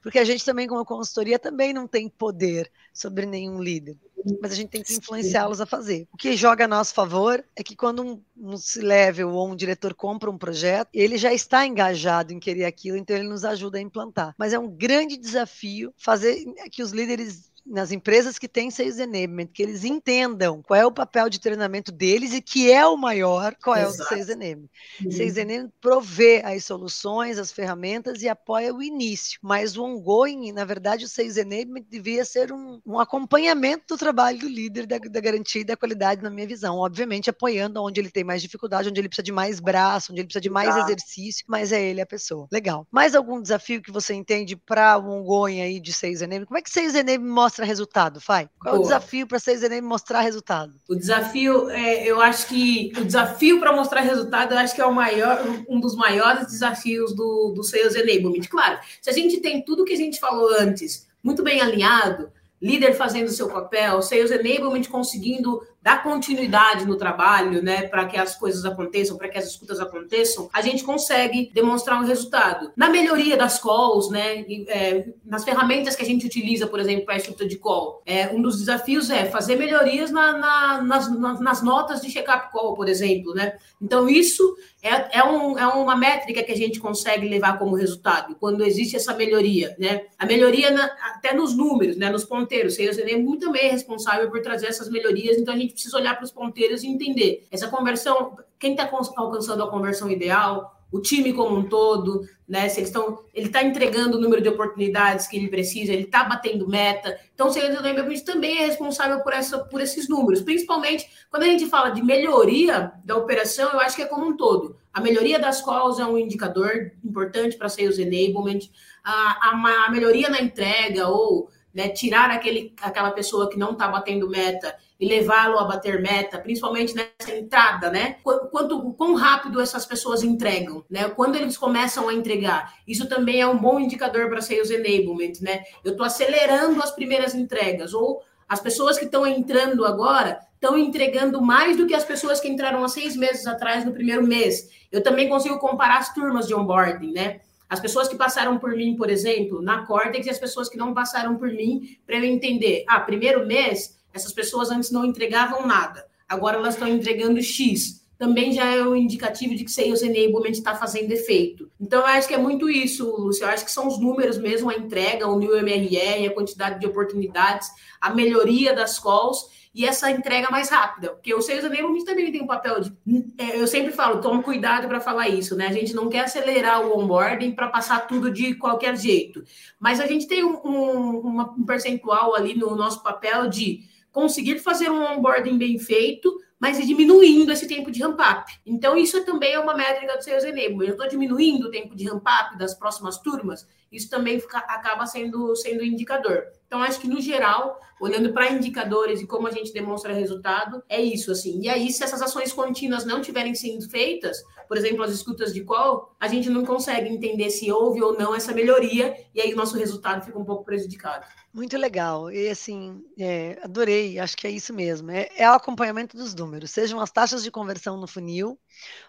porque 0.02 0.18
a 0.18 0.24
gente 0.24 0.44
também, 0.44 0.66
como 0.66 0.84
consultoria, 0.84 1.38
também 1.38 1.72
não 1.72 1.86
tem 1.86 2.08
poder 2.08 2.70
sobre 2.92 3.26
nenhum 3.26 3.62
líder 3.62 3.96
mas 4.40 4.52
a 4.52 4.54
gente 4.54 4.70
tem 4.70 4.82
que 4.82 4.94
influenciá-los 4.94 5.60
a 5.60 5.66
fazer. 5.66 6.06
O 6.12 6.16
que 6.16 6.36
joga 6.36 6.64
a 6.64 6.68
nosso 6.68 6.94
favor 6.94 7.44
é 7.56 7.62
que 7.62 7.74
quando 7.74 8.02
um, 8.02 8.22
um 8.36 8.56
C-level 8.56 9.30
ou 9.30 9.50
um 9.50 9.56
diretor 9.56 9.94
compra 9.94 10.30
um 10.30 10.38
projeto, 10.38 10.88
ele 10.92 11.16
já 11.16 11.32
está 11.32 11.66
engajado 11.66 12.32
em 12.32 12.38
querer 12.38 12.64
aquilo, 12.64 12.96
então 12.96 13.16
ele 13.16 13.28
nos 13.28 13.44
ajuda 13.44 13.78
a 13.78 13.82
implantar. 13.82 14.34
Mas 14.38 14.52
é 14.52 14.58
um 14.58 14.68
grande 14.68 15.16
desafio 15.16 15.92
fazer 15.96 16.44
que 16.70 16.82
os 16.82 16.92
líderes 16.92 17.50
nas 17.64 17.92
empresas 17.92 18.38
que 18.38 18.48
têm 18.48 18.70
Sales 18.70 18.98
Enablement, 18.98 19.46
que 19.46 19.62
eles 19.62 19.84
entendam 19.84 20.62
qual 20.62 20.78
é 20.78 20.86
o 20.86 20.92
papel 20.92 21.28
de 21.28 21.40
treinamento 21.40 21.92
deles 21.92 22.32
e 22.32 22.42
que 22.42 22.70
é 22.70 22.86
o 22.86 22.96
maior, 22.96 23.54
qual 23.62 23.76
Exato. 23.76 24.02
é 24.02 24.04
o 24.04 24.08
Sales 24.08 24.28
Enablement. 24.28 24.68
Uhum. 25.04 25.10
Sales 25.10 25.36
Enablement 25.36 25.72
provê 25.80 26.42
as 26.44 26.64
soluções, 26.64 27.38
as 27.38 27.52
ferramentas 27.52 28.22
e 28.22 28.28
apoia 28.28 28.74
o 28.74 28.82
início, 28.82 29.38
mas 29.42 29.76
o 29.76 29.84
ongoing, 29.84 30.52
na 30.52 30.64
verdade, 30.64 31.04
o 31.04 31.08
Sales 31.08 31.36
Enablement 31.36 31.84
devia 31.88 32.24
ser 32.24 32.52
um, 32.52 32.80
um 32.84 32.98
acompanhamento 32.98 33.94
do 33.94 33.98
trabalho 33.98 34.38
do 34.38 34.48
líder, 34.48 34.86
da, 34.86 34.98
da, 34.98 35.20
garantia 35.20 35.62
e 35.62 35.64
da 35.64 35.76
qualidade, 35.76 36.22
na 36.22 36.30
minha 36.30 36.46
visão. 36.46 36.76
Obviamente, 36.76 37.30
apoiando 37.30 37.82
onde 37.82 38.00
ele 38.00 38.10
tem 38.10 38.24
mais 38.24 38.42
dificuldade, 38.42 38.88
onde 38.88 39.00
ele 39.00 39.08
precisa 39.08 39.24
de 39.24 39.32
mais 39.32 39.60
braço, 39.60 40.12
onde 40.12 40.20
ele 40.20 40.26
precisa 40.26 40.40
de 40.40 40.50
mais 40.50 40.74
exercício, 40.76 41.44
mas 41.48 41.72
é 41.72 41.82
ele 41.82 42.00
a 42.00 42.06
pessoa. 42.06 42.48
Legal. 42.50 42.86
Mais 42.90 43.14
algum 43.14 43.40
desafio 43.40 43.82
que 43.82 43.92
você 43.92 44.14
entende 44.14 44.56
para 44.56 44.98
o 44.98 45.10
ongoing 45.10 45.60
aí 45.60 45.80
de 45.80 45.92
Sales 45.92 46.22
Enablement? 46.22 46.46
Como 46.46 46.58
é 46.58 46.62
que 46.62 46.70
Sales 46.70 46.94
Enablement 46.94 47.32
mostra 47.32 47.51
mostra 47.52 47.66
resultado, 47.66 48.18
Fai? 48.18 48.48
Qual 48.58 48.74
Boa. 48.74 48.76
é 48.76 48.80
o 48.80 48.88
desafio 48.88 49.26
para 49.26 49.38
vocês 49.38 49.62
irem 49.62 49.82
mostrar 49.82 50.22
resultado? 50.22 50.72
O 50.88 50.94
desafio, 50.94 51.68
é, 51.68 52.06
eu 52.06 52.18
acho 52.20 52.46
que 52.46 52.92
o 52.96 53.04
desafio 53.04 53.60
para 53.60 53.72
mostrar 53.72 54.00
resultado, 54.00 54.54
eu 54.54 54.58
acho 54.58 54.74
que 54.74 54.80
é 54.80 54.86
o 54.86 54.94
maior, 54.94 55.38
um 55.68 55.78
dos 55.78 55.94
maiores 55.94 56.46
desafios 56.46 57.14
do, 57.14 57.52
do 57.54 57.62
Sales 57.62 57.94
Enablement. 57.94 58.48
Claro, 58.48 58.78
se 59.02 59.10
a 59.10 59.12
gente 59.12 59.38
tem 59.40 59.62
tudo 59.62 59.84
que 59.84 59.92
a 59.92 59.96
gente 59.96 60.18
falou 60.18 60.48
antes 60.58 61.06
muito 61.22 61.42
bem 61.42 61.60
alinhado, 61.60 62.32
líder 62.60 62.94
fazendo 62.94 63.28
o 63.28 63.32
seu 63.32 63.48
papel, 63.48 64.00
Sales 64.00 64.30
Enablement 64.30 64.88
conseguindo 64.88 65.60
dar 65.82 66.02
continuidade 66.02 66.86
no 66.86 66.96
trabalho, 66.96 67.60
né, 67.60 67.82
para 67.88 68.06
que 68.06 68.16
as 68.16 68.36
coisas 68.36 68.64
aconteçam, 68.64 69.16
para 69.16 69.28
que 69.28 69.36
as 69.36 69.48
escutas 69.48 69.80
aconteçam, 69.80 70.48
a 70.52 70.62
gente 70.62 70.84
consegue 70.84 71.50
demonstrar 71.52 72.00
um 72.00 72.06
resultado. 72.06 72.70
Na 72.76 72.88
melhoria 72.88 73.36
das 73.36 73.58
calls, 73.58 74.08
né, 74.08 74.42
e, 74.42 74.64
é, 74.68 75.08
nas 75.24 75.42
ferramentas 75.44 75.96
que 75.96 76.02
a 76.02 76.06
gente 76.06 76.24
utiliza, 76.24 76.68
por 76.68 76.78
exemplo, 76.78 77.04
para 77.04 77.14
a 77.14 77.18
escuta 77.18 77.44
de 77.46 77.56
call, 77.56 78.00
é, 78.06 78.28
um 78.28 78.40
dos 78.40 78.60
desafios 78.60 79.10
é 79.10 79.26
fazer 79.26 79.56
melhorias 79.56 80.12
na, 80.12 80.38
na, 80.38 80.82
nas, 80.82 81.40
nas, 81.40 81.62
notas 81.62 82.00
de 82.00 82.10
check-up 82.10 82.52
call, 82.52 82.74
por 82.74 82.88
exemplo, 82.88 83.34
né. 83.34 83.56
Então, 83.80 84.08
isso 84.08 84.56
é, 84.82 85.18
é, 85.18 85.24
um, 85.24 85.58
é 85.58 85.66
uma 85.66 85.96
métrica 85.96 86.44
que 86.44 86.52
a 86.52 86.56
gente 86.56 86.78
consegue 86.78 87.28
levar 87.28 87.58
como 87.58 87.74
resultado, 87.74 88.36
quando 88.38 88.64
existe 88.64 88.94
essa 88.94 89.14
melhoria, 89.14 89.74
né. 89.78 90.02
A 90.16 90.26
melhoria 90.26 90.70
na, 90.70 90.84
até 91.16 91.34
nos 91.34 91.56
números, 91.56 91.96
né, 91.96 92.08
nos 92.08 92.24
ponteiros, 92.24 92.76
o 92.78 93.18
muito 93.18 93.46
também 93.46 93.66
é 93.66 93.70
responsável 93.72 94.30
por 94.30 94.40
trazer 94.40 94.66
essas 94.66 94.88
melhorias, 94.88 95.36
então 95.36 95.52
a 95.52 95.56
gente 95.56 95.71
gente 95.72 95.74
precisa 95.74 95.96
olhar 95.96 96.14
para 96.14 96.24
os 96.24 96.30
ponteiros 96.30 96.82
e 96.82 96.88
entender 96.88 97.46
essa 97.50 97.68
conversão, 97.68 98.36
quem 98.58 98.72
está 98.72 98.88
alcançando 99.16 99.62
a 99.62 99.70
conversão 99.70 100.10
ideal, 100.10 100.78
o 100.92 101.00
time 101.00 101.32
como 101.32 101.56
um 101.56 101.64
todo, 101.66 102.20
né? 102.46 102.68
Se 102.68 102.78
eles 102.78 102.90
estão, 102.90 103.18
ele 103.32 103.46
está 103.46 103.62
entregando 103.62 104.18
o 104.18 104.20
número 104.20 104.42
de 104.42 104.48
oportunidades 104.50 105.26
que 105.26 105.38
ele 105.38 105.48
precisa, 105.48 105.90
ele 105.90 106.02
está 106.02 106.22
batendo 106.22 106.68
meta. 106.68 107.18
Então, 107.34 107.48
o 107.48 107.50
segredo 107.50 107.82
do 107.82 108.24
também 108.24 108.58
é 108.58 108.66
responsável 108.66 109.20
por, 109.20 109.32
essa, 109.32 109.58
por 109.58 109.80
esses 109.80 110.06
números, 110.06 110.42
principalmente 110.42 111.08
quando 111.30 111.44
a 111.44 111.46
gente 111.46 111.66
fala 111.66 111.88
de 111.88 112.02
melhoria 112.02 112.92
da 113.04 113.16
operação, 113.16 113.70
eu 113.72 113.80
acho 113.80 113.96
que 113.96 114.02
é 114.02 114.06
como 114.06 114.26
um 114.26 114.36
todo. 114.36 114.76
A 114.92 115.00
melhoria 115.00 115.38
das 115.38 115.62
calls 115.62 115.98
é 115.98 116.04
um 116.04 116.18
indicador 116.18 116.92
importante 117.02 117.56
para 117.56 117.70
sales 117.70 117.98
enablement, 117.98 118.68
a, 119.02 119.48
a, 119.50 119.86
a 119.86 119.90
melhoria 119.90 120.28
na 120.28 120.42
entrega 120.42 121.08
ou 121.08 121.48
né, 121.72 121.88
tirar 121.88 122.30
aquele, 122.30 122.74
aquela 122.82 123.10
pessoa 123.12 123.48
que 123.48 123.58
não 123.58 123.72
está 123.72 123.88
batendo 123.88 124.28
meta 124.28 124.76
e 125.02 125.04
levá-lo 125.04 125.58
a 125.58 125.64
bater 125.64 126.00
meta, 126.00 126.38
principalmente 126.38 126.94
nessa 126.94 127.36
entrada, 127.36 127.90
né? 127.90 128.18
Quanto 128.22 128.92
quão 128.92 129.14
rápido 129.14 129.60
essas 129.60 129.84
pessoas 129.84 130.22
entregam, 130.22 130.84
né? 130.88 131.08
Quando 131.08 131.34
eles 131.34 131.58
começam 131.58 132.08
a 132.08 132.14
entregar, 132.14 132.72
isso 132.86 133.08
também 133.08 133.40
é 133.40 133.46
um 133.48 133.58
bom 133.58 133.80
indicador 133.80 134.28
para 134.28 134.40
sales 134.40 134.70
enablement, 134.70 135.40
né? 135.40 135.64
Eu 135.84 135.90
estou 135.90 136.06
acelerando 136.06 136.80
as 136.80 136.92
primeiras 136.92 137.34
entregas 137.34 137.92
ou 137.92 138.22
as 138.48 138.60
pessoas 138.60 138.96
que 138.96 139.06
estão 139.06 139.26
entrando 139.26 139.84
agora 139.84 140.38
estão 140.54 140.78
entregando 140.78 141.42
mais 141.42 141.76
do 141.76 141.84
que 141.84 141.96
as 141.96 142.04
pessoas 142.04 142.38
que 142.38 142.46
entraram 142.46 142.84
há 142.84 142.88
seis 142.88 143.16
meses 143.16 143.44
atrás 143.48 143.84
no 143.84 143.90
primeiro 143.90 144.24
mês. 144.24 144.70
Eu 144.92 145.02
também 145.02 145.28
consigo 145.28 145.58
comparar 145.58 145.98
as 145.98 146.14
turmas 146.14 146.46
de 146.46 146.54
onboarding, 146.54 147.10
né? 147.10 147.40
As 147.68 147.80
pessoas 147.80 148.06
que 148.06 148.14
passaram 148.14 148.56
por 148.56 148.70
mim, 148.76 148.94
por 148.94 149.10
exemplo, 149.10 149.60
na 149.60 149.84
Cortex, 149.84 150.26
e 150.26 150.30
as 150.30 150.38
pessoas 150.38 150.68
que 150.68 150.76
não 150.76 150.94
passaram 150.94 151.36
por 151.36 151.48
mim, 151.48 151.98
para 152.06 152.18
eu 152.18 152.24
entender. 152.24 152.84
Ah, 152.86 153.00
primeiro 153.00 153.44
mês, 153.44 154.00
essas 154.12 154.32
pessoas 154.32 154.70
antes 154.70 154.90
não 154.90 155.04
entregavam 155.04 155.66
nada, 155.66 156.06
agora 156.28 156.56
elas 156.56 156.74
estão 156.74 156.88
entregando 156.88 157.42
X. 157.42 158.02
Também 158.18 158.52
já 158.52 158.64
é 158.66 158.80
um 158.82 158.94
indicativo 158.94 159.56
de 159.56 159.64
que 159.64 159.70
Sales 159.70 160.00
Enablement 160.00 160.52
está 160.52 160.76
fazendo 160.76 161.10
efeito. 161.10 161.68
Então, 161.80 162.00
eu 162.02 162.06
acho 162.06 162.28
que 162.28 162.34
é 162.34 162.38
muito 162.38 162.70
isso, 162.70 163.04
Lúcio. 163.04 163.42
Eu 163.42 163.48
acho 163.48 163.64
que 163.64 163.72
são 163.72 163.88
os 163.88 163.98
números 163.98 164.38
mesmo, 164.38 164.70
a 164.70 164.74
entrega, 164.74 165.26
o 165.26 165.36
new 165.36 165.56
MRR, 165.56 166.28
a 166.28 166.32
quantidade 166.32 166.78
de 166.78 166.86
oportunidades, 166.86 167.68
a 168.00 168.14
melhoria 168.14 168.72
das 168.72 168.96
calls 168.96 169.50
e 169.74 169.86
essa 169.86 170.10
entrega 170.10 170.50
mais 170.50 170.68
rápida. 170.68 171.10
Porque 171.10 171.34
o 171.34 171.40
Sales 171.40 171.64
Enablement 171.64 172.04
também 172.04 172.30
tem 172.30 172.42
um 172.42 172.46
papel 172.46 172.80
de. 172.80 172.92
É, 173.38 173.60
eu 173.60 173.66
sempre 173.66 173.90
falo, 173.90 174.20
toma 174.20 174.42
cuidado 174.42 174.86
para 174.86 175.00
falar 175.00 175.28
isso, 175.28 175.56
né? 175.56 175.66
A 175.66 175.72
gente 175.72 175.94
não 175.94 176.08
quer 176.08 176.20
acelerar 176.20 176.86
o 176.86 176.98
onboarding 176.98 177.52
para 177.52 177.68
passar 177.68 178.06
tudo 178.06 178.30
de 178.30 178.54
qualquer 178.54 178.96
jeito. 178.96 179.42
Mas 179.80 179.98
a 179.98 180.06
gente 180.06 180.28
tem 180.28 180.44
um, 180.44 180.60
um, 180.64 181.40
um 181.58 181.64
percentual 181.64 182.34
ali 182.34 182.54
no 182.54 182.76
nosso 182.76 183.02
papel 183.02 183.48
de 183.48 183.80
conseguir 184.12 184.58
fazer 184.58 184.90
um 184.90 185.02
onboarding 185.02 185.58
bem 185.58 185.78
feito, 185.78 186.32
mas 186.60 186.78
diminuindo 186.86 187.50
esse 187.50 187.66
tempo 187.66 187.90
de 187.90 188.00
ramp-up. 188.00 188.52
Então, 188.64 188.96
isso 188.96 189.24
também 189.24 189.54
é 189.54 189.58
uma 189.58 189.74
métrica 189.74 190.16
do 190.16 190.22
Sales 190.22 190.44
Enablement. 190.44 190.86
Eu 190.86 190.92
estou 190.92 191.08
diminuindo 191.08 191.66
o 191.66 191.70
tempo 191.70 191.96
de 191.96 192.04
ramp-up 192.04 192.56
das 192.56 192.74
próximas 192.74 193.18
turmas, 193.18 193.66
isso 193.90 194.08
também 194.08 194.38
fica, 194.38 194.58
acaba 194.58 195.06
sendo, 195.06 195.56
sendo 195.56 195.82
indicador. 195.82 196.44
Então, 196.72 196.82
acho 196.82 196.98
que, 197.00 197.06
no 197.06 197.20
geral, 197.20 197.78
olhando 198.00 198.32
para 198.32 198.50
indicadores 198.50 199.20
e 199.20 199.26
como 199.26 199.46
a 199.46 199.50
gente 199.50 199.74
demonstra 199.74 200.14
resultado, 200.14 200.82
é 200.88 200.98
isso, 200.98 201.30
assim. 201.30 201.60
E 201.60 201.68
aí, 201.68 201.92
se 201.92 202.02
essas 202.02 202.22
ações 202.22 202.50
contínuas 202.50 203.04
não 203.04 203.20
tiverem 203.20 203.54
sido 203.54 203.86
feitas, 203.90 204.42
por 204.66 204.78
exemplo, 204.78 205.02
as 205.02 205.10
escutas 205.10 205.52
de 205.52 205.62
call, 205.64 206.16
a 206.18 206.26
gente 206.28 206.48
não 206.48 206.64
consegue 206.64 207.10
entender 207.10 207.50
se 207.50 207.70
houve 207.70 208.02
ou 208.02 208.18
não 208.18 208.34
essa 208.34 208.54
melhoria, 208.54 209.14
e 209.34 209.40
aí 209.42 209.52
o 209.52 209.56
nosso 209.56 209.76
resultado 209.76 210.24
fica 210.24 210.38
um 210.38 210.46
pouco 210.46 210.64
prejudicado. 210.64 211.26
Muito 211.52 211.76
legal. 211.76 212.30
E, 212.30 212.48
assim, 212.48 213.04
é, 213.18 213.58
adorei, 213.62 214.18
acho 214.18 214.34
que 214.34 214.46
é 214.46 214.50
isso 214.50 214.72
mesmo. 214.72 215.10
É, 215.10 215.28
é 215.36 215.50
o 215.50 215.52
acompanhamento 215.52 216.16
dos 216.16 216.34
números, 216.34 216.70
sejam 216.70 216.98
as 217.00 217.10
taxas 217.10 217.42
de 217.42 217.50
conversão 217.50 217.98
no 217.98 218.06
funil, 218.06 218.58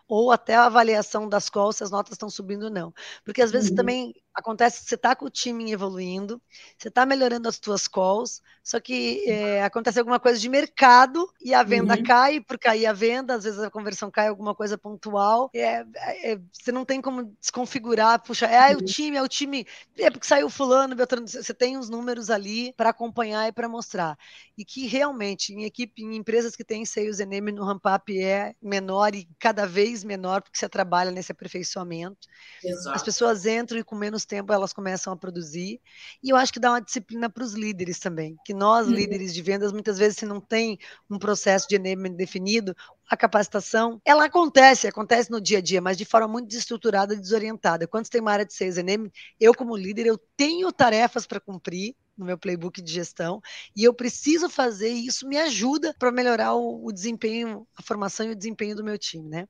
ou 0.07 0.31
até 0.31 0.55
a 0.55 0.65
avaliação 0.65 1.27
das 1.27 1.49
calls, 1.49 1.77
se 1.77 1.83
as 1.83 1.91
notas 1.91 2.13
estão 2.13 2.29
subindo 2.29 2.63
ou 2.63 2.69
não. 2.69 2.93
Porque, 3.23 3.41
às 3.41 3.51
vezes, 3.51 3.69
uhum. 3.69 3.75
também 3.75 4.13
Acontece 4.33 4.81
que 4.81 4.89
você 4.89 4.95
está 4.95 5.15
com 5.15 5.25
o 5.25 5.29
time 5.29 5.71
evoluindo, 5.71 6.41
você 6.75 6.87
está 6.87 7.05
melhorando 7.05 7.47
as 7.47 7.59
suas 7.63 7.87
calls, 7.87 8.41
só 8.63 8.79
que 8.79 9.29
é, 9.29 9.61
acontece 9.61 9.99
alguma 9.99 10.21
coisa 10.21 10.39
de 10.39 10.47
mercado 10.47 11.29
e 11.41 11.53
a 11.53 11.61
venda 11.63 11.97
uhum. 11.97 12.03
cai, 12.03 12.39
por 12.39 12.57
cair 12.57 12.85
a 12.85 12.93
venda, 12.93 13.35
às 13.35 13.43
vezes 13.43 13.59
a 13.59 13.69
conversão 13.69 14.09
cai 14.09 14.29
alguma 14.29 14.55
coisa 14.55 14.77
pontual. 14.77 15.49
É, 15.53 15.85
é, 16.23 16.39
você 16.49 16.71
não 16.71 16.85
tem 16.85 17.01
como 17.01 17.25
desconfigurar, 17.41 18.23
puxa, 18.23 18.45
é 18.45 18.71
ah, 18.71 18.75
o 18.75 18.79
uhum. 18.79 18.85
time, 18.85 19.17
é 19.17 19.21
o 19.21 19.27
time, 19.27 19.67
é 19.97 20.09
porque 20.09 20.25
saiu 20.25 20.49
fulano, 20.49 20.95
Beltrano, 20.95 21.27
você 21.27 21.53
tem 21.53 21.77
os 21.77 21.89
números 21.89 22.29
ali 22.29 22.71
para 22.77 22.89
acompanhar 22.89 23.49
e 23.49 23.51
para 23.51 23.67
mostrar. 23.67 24.17
E 24.57 24.63
que 24.63 24.87
realmente, 24.87 25.53
em 25.53 25.65
equipe, 25.65 26.01
em 26.01 26.15
empresas 26.15 26.55
que 26.55 26.63
têm 26.63 26.85
sales 26.85 27.19
enemy 27.19 27.51
no 27.51 27.65
ramp-up 27.65 28.17
é 28.17 28.55
menor 28.61 29.13
e 29.13 29.27
cada 29.39 29.67
vez 29.67 30.05
menor, 30.05 30.41
porque 30.41 30.57
você 30.57 30.69
trabalha 30.69 31.11
nesse 31.11 31.33
aperfeiçoamento. 31.33 32.29
Exato. 32.63 32.95
As 32.95 33.03
pessoas 33.03 33.45
entram 33.45 33.77
e 33.77 33.83
com 33.83 33.95
menos 33.95 34.23
tempo 34.23 34.53
elas 34.53 34.71
começam 34.71 35.11
a 35.11 35.17
produzir. 35.17 35.81
E 36.23 36.29
eu 36.29 36.37
acho 36.37 36.53
que 36.53 36.61
dá 36.61 36.69
uma 36.71 36.81
disciplina 36.81 37.29
para 37.29 37.43
os 37.43 37.53
líderes 37.53 37.99
também, 37.99 38.37
que 38.45 38.52
nós, 38.53 38.87
uhum. 38.87 38.93
líderes 38.93 39.33
de 39.33 39.41
vendas, 39.41 39.71
muitas 39.71 39.97
vezes, 39.97 40.17
se 40.17 40.25
não 40.25 40.39
tem 40.39 40.77
um 41.09 41.17
processo 41.17 41.67
de 41.67 41.75
enablement 41.75 42.15
definido, 42.15 42.75
a 43.09 43.17
capacitação, 43.17 44.01
ela 44.05 44.25
acontece, 44.25 44.87
acontece 44.87 45.29
no 45.29 45.41
dia 45.41 45.59
a 45.59 45.61
dia, 45.61 45.81
mas 45.81 45.97
de 45.97 46.05
forma 46.05 46.27
muito 46.27 46.47
desestruturada 46.47 47.13
e 47.13 47.19
desorientada. 47.19 47.87
Quando 47.87 48.05
você 48.05 48.11
tem 48.11 48.21
uma 48.21 48.31
área 48.31 48.45
de 48.45 48.53
sales 48.53 48.77
enablement, 48.77 49.11
eu 49.39 49.53
como 49.53 49.75
líder, 49.75 50.05
eu 50.05 50.17
tenho 50.35 50.71
tarefas 50.71 51.27
para 51.27 51.39
cumprir, 51.39 51.95
no 52.17 52.25
meu 52.25 52.37
playbook 52.37 52.81
de 52.81 52.91
gestão, 52.91 53.41
e 53.75 53.83
eu 53.83 53.93
preciso 53.93 54.49
fazer, 54.49 54.91
e 54.91 55.07
isso 55.07 55.27
me 55.27 55.37
ajuda 55.37 55.95
para 55.97 56.11
melhorar 56.11 56.53
o, 56.53 56.85
o, 56.85 56.91
desempenho, 56.91 57.67
a 57.75 57.81
formação 57.81 58.27
e 58.27 58.31
o 58.31 58.35
desempenho 58.35 58.75
do 58.75 58.83
meu 58.83 58.97
time, 58.97 59.27
né? 59.27 59.47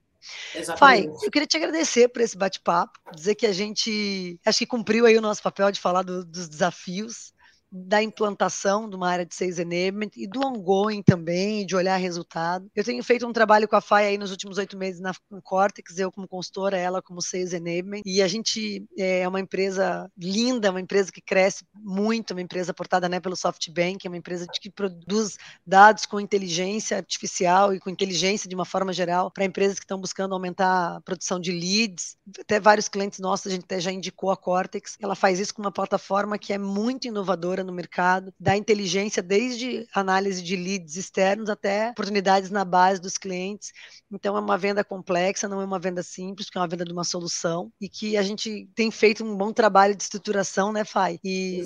Exatamente. 0.54 0.78
Fai, 0.78 1.06
eu 1.22 1.30
queria 1.30 1.46
te 1.46 1.56
agradecer 1.56 2.08
por 2.08 2.22
esse 2.22 2.36
bate-papo, 2.36 2.98
dizer 3.14 3.34
que 3.34 3.46
a 3.46 3.52
gente 3.52 4.40
acho 4.44 4.58
que 4.58 4.66
cumpriu 4.66 5.04
aí 5.04 5.16
o 5.18 5.20
nosso 5.20 5.42
papel 5.42 5.70
de 5.70 5.80
falar 5.80 6.02
do, 6.02 6.24
dos 6.24 6.48
desafios 6.48 7.34
da 7.76 8.00
implantação 8.00 8.88
de 8.88 8.94
uma 8.94 9.10
área 9.10 9.26
de 9.26 9.34
Sales 9.34 9.58
Enablement 9.58 10.10
e 10.16 10.28
do 10.28 10.46
ongoing 10.46 11.02
também, 11.02 11.66
de 11.66 11.74
olhar 11.74 11.96
resultado. 11.96 12.70
Eu 12.72 12.84
tenho 12.84 13.02
feito 13.02 13.26
um 13.26 13.32
trabalho 13.32 13.66
com 13.66 13.74
a 13.74 13.80
FAI 13.80 14.06
aí 14.06 14.18
nos 14.18 14.30
últimos 14.30 14.58
oito 14.58 14.78
meses 14.78 15.00
na 15.00 15.12
Cortex, 15.42 15.98
eu 15.98 16.12
como 16.12 16.28
consultora, 16.28 16.78
ela 16.78 17.02
como 17.02 17.20
Sales 17.20 17.52
Enablement, 17.52 18.02
e 18.06 18.22
a 18.22 18.28
gente 18.28 18.86
é 18.96 19.26
uma 19.26 19.40
empresa 19.40 20.08
linda, 20.16 20.70
uma 20.70 20.80
empresa 20.80 21.10
que 21.10 21.20
cresce 21.20 21.64
muito, 21.74 22.30
uma 22.30 22.40
empresa 22.40 22.72
portada 22.72 23.08
né, 23.08 23.18
pelo 23.18 23.34
SoftBank, 23.34 24.06
é 24.06 24.10
uma 24.10 24.16
empresa 24.16 24.46
que 24.46 24.70
produz 24.70 25.36
dados 25.66 26.06
com 26.06 26.20
inteligência 26.20 26.98
artificial 26.98 27.74
e 27.74 27.80
com 27.80 27.90
inteligência 27.90 28.48
de 28.48 28.54
uma 28.54 28.64
forma 28.64 28.92
geral 28.92 29.32
para 29.32 29.44
empresas 29.44 29.80
que 29.80 29.84
estão 29.84 30.00
buscando 30.00 30.32
aumentar 30.32 30.96
a 30.96 31.00
produção 31.00 31.40
de 31.40 31.50
leads. 31.50 32.16
Até 32.38 32.60
vários 32.60 32.88
clientes 32.88 33.18
nossos, 33.18 33.48
a 33.48 33.50
gente 33.50 33.64
até 33.64 33.80
já 33.80 33.90
indicou 33.90 34.30
a 34.30 34.36
Cortex, 34.36 34.96
ela 35.00 35.16
faz 35.16 35.40
isso 35.40 35.52
com 35.52 35.62
uma 35.62 35.72
plataforma 35.72 36.38
que 36.38 36.52
é 36.52 36.58
muito 36.58 37.08
inovadora 37.08 37.63
no 37.64 37.72
mercado, 37.72 38.32
da 38.38 38.56
inteligência 38.56 39.22
desde 39.22 39.86
análise 39.94 40.42
de 40.42 40.56
leads 40.56 40.96
externos 40.96 41.48
até 41.48 41.90
oportunidades 41.90 42.50
na 42.50 42.64
base 42.64 43.00
dos 43.00 43.16
clientes. 43.16 43.72
Então 44.10 44.36
é 44.36 44.40
uma 44.40 44.58
venda 44.58 44.84
complexa, 44.84 45.48
não 45.48 45.60
é 45.60 45.64
uma 45.64 45.78
venda 45.78 46.02
simples, 46.02 46.46
porque 46.46 46.58
é 46.58 46.60
uma 46.60 46.68
venda 46.68 46.84
de 46.84 46.92
uma 46.92 47.04
solução 47.04 47.72
e 47.80 47.88
que 47.88 48.16
a 48.16 48.22
gente 48.22 48.68
tem 48.74 48.90
feito 48.90 49.24
um 49.24 49.36
bom 49.36 49.52
trabalho 49.52 49.94
de 49.94 50.02
estruturação, 50.02 50.72
né, 50.72 50.84
Fai? 50.84 51.18
E, 51.24 51.62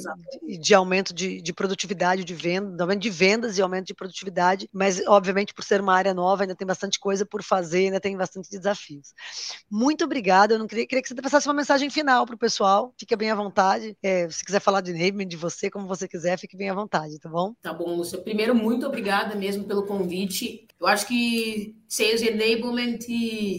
e 0.47 0.59
de 0.59 0.75
aumento 0.75 1.13
de, 1.13 1.41
de, 1.41 1.53
produtividade 1.53 2.25
de 2.25 2.35
venda, 2.35 2.83
aumento 2.85 3.01
de 3.01 3.11
vendas 3.11 3.59
e 3.59 3.63
aumento 3.63 3.87
de 3.87 3.95
produtividade, 3.95 4.69
mas 4.73 5.01
obviamente 5.07 5.53
por 5.53 5.65
ser 5.65 5.81
uma 5.81 5.95
área 5.95 6.15
nova 6.15 6.45
ainda 6.45 6.55
tem 6.55 6.67
bastante 6.67 6.99
coisa 6.99 7.27
por 7.27 7.43
fazer, 7.43 7.87
ainda 7.87 8.01
tem 8.01 8.17
bastante 8.17 8.49
desafios. 8.51 9.13
Muito 9.71 10.05
obrigada. 10.05 10.55
Eu 10.55 10.59
não 10.59 10.67
queria, 10.67 10.87
queria 10.87 11.03
que 11.03 11.09
você 11.09 11.15
passasse 11.15 11.49
uma 11.49 11.55
mensagem 11.55 11.91
final 11.91 12.25
para 12.25 12.35
o 12.35 12.39
pessoal. 12.39 12.95
Fica 12.99 13.17
bem 13.17 13.31
à 13.31 13.35
vontade. 13.35 13.97
É, 14.03 14.29
se 14.31 14.45
quiser 14.45 14.61
falar 14.61 14.81
de 14.81 14.93
name, 14.93 15.25
de 15.25 15.37
você, 15.37 15.71
como 15.71 15.87
você 15.89 16.07
quiser, 16.07 16.39
fique 16.39 16.57
bem 16.57 16.71
à 16.71 16.75
vontade, 16.75 17.19
tá 17.19 17.29
bom? 17.29 17.55
Tá 17.61 17.73
bom, 17.73 17.97
Lúcia. 17.97 18.19
Primeiro, 18.19 18.55
muito 18.55 18.87
obrigada 18.87 19.35
mesmo 19.35 19.65
pelo 19.65 19.87
convite. 19.87 20.67
Eu 20.81 20.87
acho 20.87 21.09
que 21.09 21.75
Sales 21.89 22.23
Enablement 22.23 22.99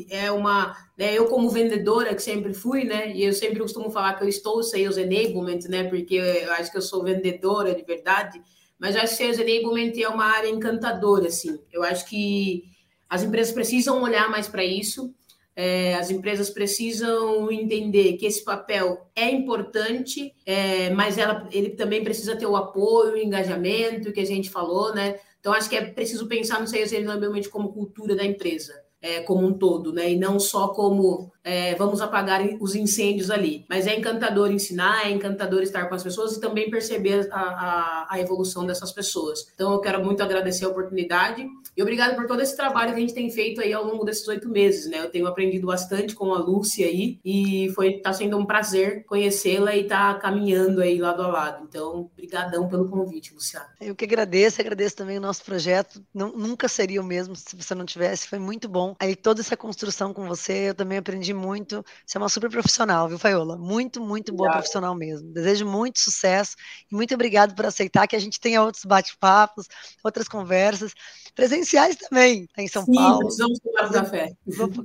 é 0.09 0.31
uma. 0.31 0.75
Né, 0.97 1.13
eu, 1.13 1.27
como 1.27 1.49
vendedora, 1.49 2.15
que 2.15 2.21
sempre 2.21 2.53
fui, 2.53 2.85
né? 2.85 3.13
E 3.13 3.23
eu 3.23 3.33
sempre 3.33 3.59
costumo 3.59 3.89
falar 3.89 4.13
que 4.13 4.23
eu 4.23 4.29
estou 4.29 4.63
Sales 4.63 4.97
Enablement, 4.97 5.67
né? 5.67 5.83
Porque 5.83 6.15
eu 6.15 6.51
acho 6.53 6.71
que 6.71 6.77
eu 6.77 6.81
sou 6.81 7.03
vendedora 7.03 7.75
de 7.75 7.83
verdade. 7.83 8.41
Mas 8.77 8.95
eu 8.95 9.01
acho 9.01 9.17
que 9.17 9.23
Sales 9.23 9.39
Enablement 9.39 9.93
é 9.99 10.07
uma 10.07 10.25
área 10.25 10.47
encantadora, 10.47 11.27
assim. 11.27 11.59
Eu 11.71 11.83
acho 11.83 12.07
que 12.07 12.63
as 13.09 13.23
empresas 13.23 13.53
precisam 13.53 14.01
olhar 14.01 14.29
mais 14.29 14.47
para 14.47 14.63
isso. 14.63 15.13
É, 15.62 15.95
as 15.95 16.10
empresas 16.10 16.50
precisam 16.50 17.52
entender 17.52 18.13
que 18.13 18.26
esse 18.26 18.41
papel 18.45 19.06
é 19.13 19.30
importante, 19.30 20.34
é, 20.45 20.89
mas 20.91 21.17
ela, 21.17 21.50
ele 21.52 21.72
também 21.72 22.02
precisa 22.02 22.34
ter 22.34 22.45
o 22.45 22.56
apoio, 22.56 23.15
o 23.15 23.17
engajamento 23.17 24.13
que 24.13 24.22
a 24.22 24.26
gente 24.26 24.50
falou, 24.50 24.95
né? 24.95 25.19
Então, 25.38 25.52
acho 25.52 25.69
que 25.69 25.76
é 25.76 25.84
preciso 25.84 26.28
pensar 26.28 26.62
no 26.62 26.67
sales 26.67 26.91
realmente 26.91 27.50
como 27.50 27.74
cultura 27.74 28.15
da 28.15 28.24
empresa. 28.24 28.74
É, 29.02 29.19
como 29.22 29.45
um 29.45 29.54
todo, 29.54 29.91
né? 29.91 30.12
E 30.12 30.17
não 30.17 30.39
só 30.39 30.69
como 30.69 31.30
é, 31.49 31.73
vamos 31.73 31.99
apagar 31.99 32.41
os 32.59 32.75
incêndios 32.75 33.31
ali. 33.31 33.65
Mas 33.67 33.88
é 33.88 33.97
encantador 33.97 34.51
ensinar, 34.51 35.07
é 35.07 35.12
encantador 35.12 35.63
estar 35.63 35.89
com 35.89 35.95
as 35.95 36.03
pessoas 36.03 36.35
e 36.35 36.39
também 36.39 36.69
perceber 36.69 37.27
a, 37.31 37.39
a, 37.39 38.07
a 38.12 38.19
evolução 38.19 38.67
dessas 38.67 38.91
pessoas. 38.91 39.47
Então, 39.55 39.73
eu 39.73 39.79
quero 39.79 40.03
muito 40.05 40.21
agradecer 40.21 40.65
a 40.65 40.69
oportunidade 40.69 41.47
e 41.75 41.81
obrigado 41.81 42.15
por 42.15 42.27
todo 42.27 42.41
esse 42.41 42.55
trabalho 42.55 42.91
que 42.91 42.97
a 42.97 43.01
gente 43.01 43.15
tem 43.15 43.31
feito 43.31 43.62
aí 43.62 43.73
ao 43.73 43.83
longo 43.83 44.05
desses 44.05 44.27
oito 44.27 44.47
meses, 44.47 44.88
né? 44.89 44.99
Eu 44.99 45.09
tenho 45.09 45.25
aprendido 45.25 45.65
bastante 45.65 46.13
com 46.13 46.33
a 46.33 46.38
Lúcia 46.38 46.85
aí 46.85 47.19
e 47.25 47.71
foi 47.73 47.95
está 47.95 48.13
sendo 48.13 48.38
um 48.38 48.45
prazer 48.45 49.03
conhecê-la 49.05 49.75
e 49.75 49.81
estar 49.81 50.13
tá 50.13 50.19
caminhando 50.19 50.81
aí 50.81 50.99
lado 50.99 51.23
a 51.23 51.27
lado. 51.27 51.65
Então, 51.67 52.12
brigadão 52.15 52.67
pelo 52.67 52.88
convite, 52.88 53.33
Luciano. 53.33 53.65
Eu 53.81 53.95
que 53.95 54.05
agradeço, 54.05 54.62
agradeço 54.62 54.95
também 54.95 55.17
o 55.17 55.21
nosso 55.21 55.43
projeto. 55.43 55.99
Não, 56.13 56.31
nunca 56.31 56.67
seria 56.67 57.01
o 57.01 57.03
mesmo 57.03 57.35
se 57.35 57.55
você 57.55 57.73
não 57.73 57.85
tivesse, 57.85 58.27
foi 58.27 58.38
muito 58.38 58.69
bom. 58.69 58.95
Aí 58.99 59.15
toda 59.15 59.41
essa 59.41 59.57
construção 59.57 60.13
com 60.13 60.27
você, 60.27 60.69
eu 60.69 60.75
também 60.75 60.99
aprendi 60.99 61.33
muito. 61.39 61.84
Você 62.06 62.17
é 62.17 62.19
uma 62.19 62.30
super 62.30 62.49
profissional, 62.49 63.08
viu, 63.08 63.17
Faiola? 63.17 63.58
Muito, 63.58 64.02
muito 64.02 64.34
boa 64.34 64.52
profissional 64.52 64.93
mesmo. 64.93 65.32
Desejo 65.32 65.65
muito 65.65 65.99
sucesso 65.99 66.56
e 66.91 66.95
muito 66.95 67.13
obrigado 67.13 67.56
por 67.56 67.65
aceitar 67.65 68.08
que 68.08 68.15
a 68.15 68.19
gente 68.19 68.39
tenha 68.39 68.62
outros 68.62 68.86
bate-papos, 68.86 69.67
outras 70.04 70.28
conversas 70.28 70.93
presenciais 71.34 71.95
também, 71.95 72.47
em 72.58 72.67
São 72.67 72.84
Sim, 72.84 72.93
Paulo. 72.93 73.19
Precisamos 73.19 73.60
tomar 73.60 73.89
café. 73.89 74.34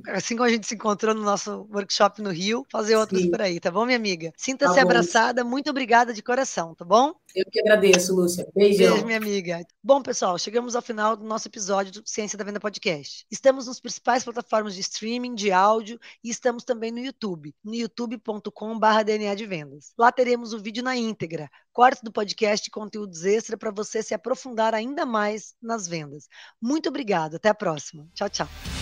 Assim 0.07 0.35
como 0.35 0.47
a 0.47 0.51
gente 0.51 0.65
se 0.65 0.75
encontrou 0.75 1.13
no 1.13 1.21
nosso 1.21 1.67
workshop 1.71 2.21
no 2.21 2.31
Rio, 2.31 2.65
fazer 2.71 2.95
outros 2.95 3.21
Sim. 3.21 3.31
por 3.31 3.41
aí, 3.41 3.59
tá 3.59 3.69
bom, 3.69 3.85
minha 3.85 3.97
amiga? 3.97 4.31
Sinta-se 4.37 4.75
tá 4.75 4.81
abraçada, 4.81 5.43
muito 5.43 5.69
obrigada 5.69 6.13
de 6.13 6.21
coração, 6.21 6.73
tá 6.73 6.85
bom? 6.85 7.13
Eu 7.35 7.45
que 7.51 7.59
agradeço, 7.59 8.15
Lúcia. 8.15 8.47
Beijão. 8.55 8.93
Beijo, 8.93 9.05
minha 9.05 9.17
amiga. 9.17 9.65
Bom, 9.83 10.01
pessoal, 10.01 10.37
chegamos 10.37 10.73
ao 10.73 10.81
final 10.81 11.17
do 11.17 11.25
nosso 11.25 11.49
episódio 11.49 11.91
do 11.91 12.01
Ciência 12.05 12.37
da 12.37 12.45
Venda 12.45 12.61
Podcast. 12.61 13.25
Estamos 13.29 13.67
nos 13.67 13.81
principais 13.81 14.23
plataformas 14.23 14.73
de 14.73 14.79
streaming, 14.79 15.35
de 15.35 15.51
áudio 15.51 15.99
e 16.23 16.29
estamos 16.35 16.63
também 16.63 16.91
no 16.91 16.99
YouTube, 16.99 17.53
no 17.63 17.73
youtube.com.br 17.73 19.03
DNA 19.05 19.35
de 19.35 19.45
Vendas. 19.45 19.93
Lá 19.97 20.11
teremos 20.11 20.53
o 20.53 20.59
vídeo 20.59 20.83
na 20.83 20.95
íntegra, 20.95 21.49
cortes 21.73 22.03
do 22.03 22.11
podcast 22.11 22.67
e 22.67 22.71
conteúdos 22.71 23.25
extra 23.25 23.57
para 23.57 23.71
você 23.71 24.03
se 24.03 24.13
aprofundar 24.13 24.73
ainda 24.73 25.05
mais 25.05 25.55
nas 25.61 25.87
vendas. 25.87 26.27
Muito 26.61 26.89
obrigado. 26.89 27.35
Até 27.35 27.49
a 27.49 27.55
próxima. 27.55 28.07
Tchau, 28.13 28.29
tchau. 28.29 28.74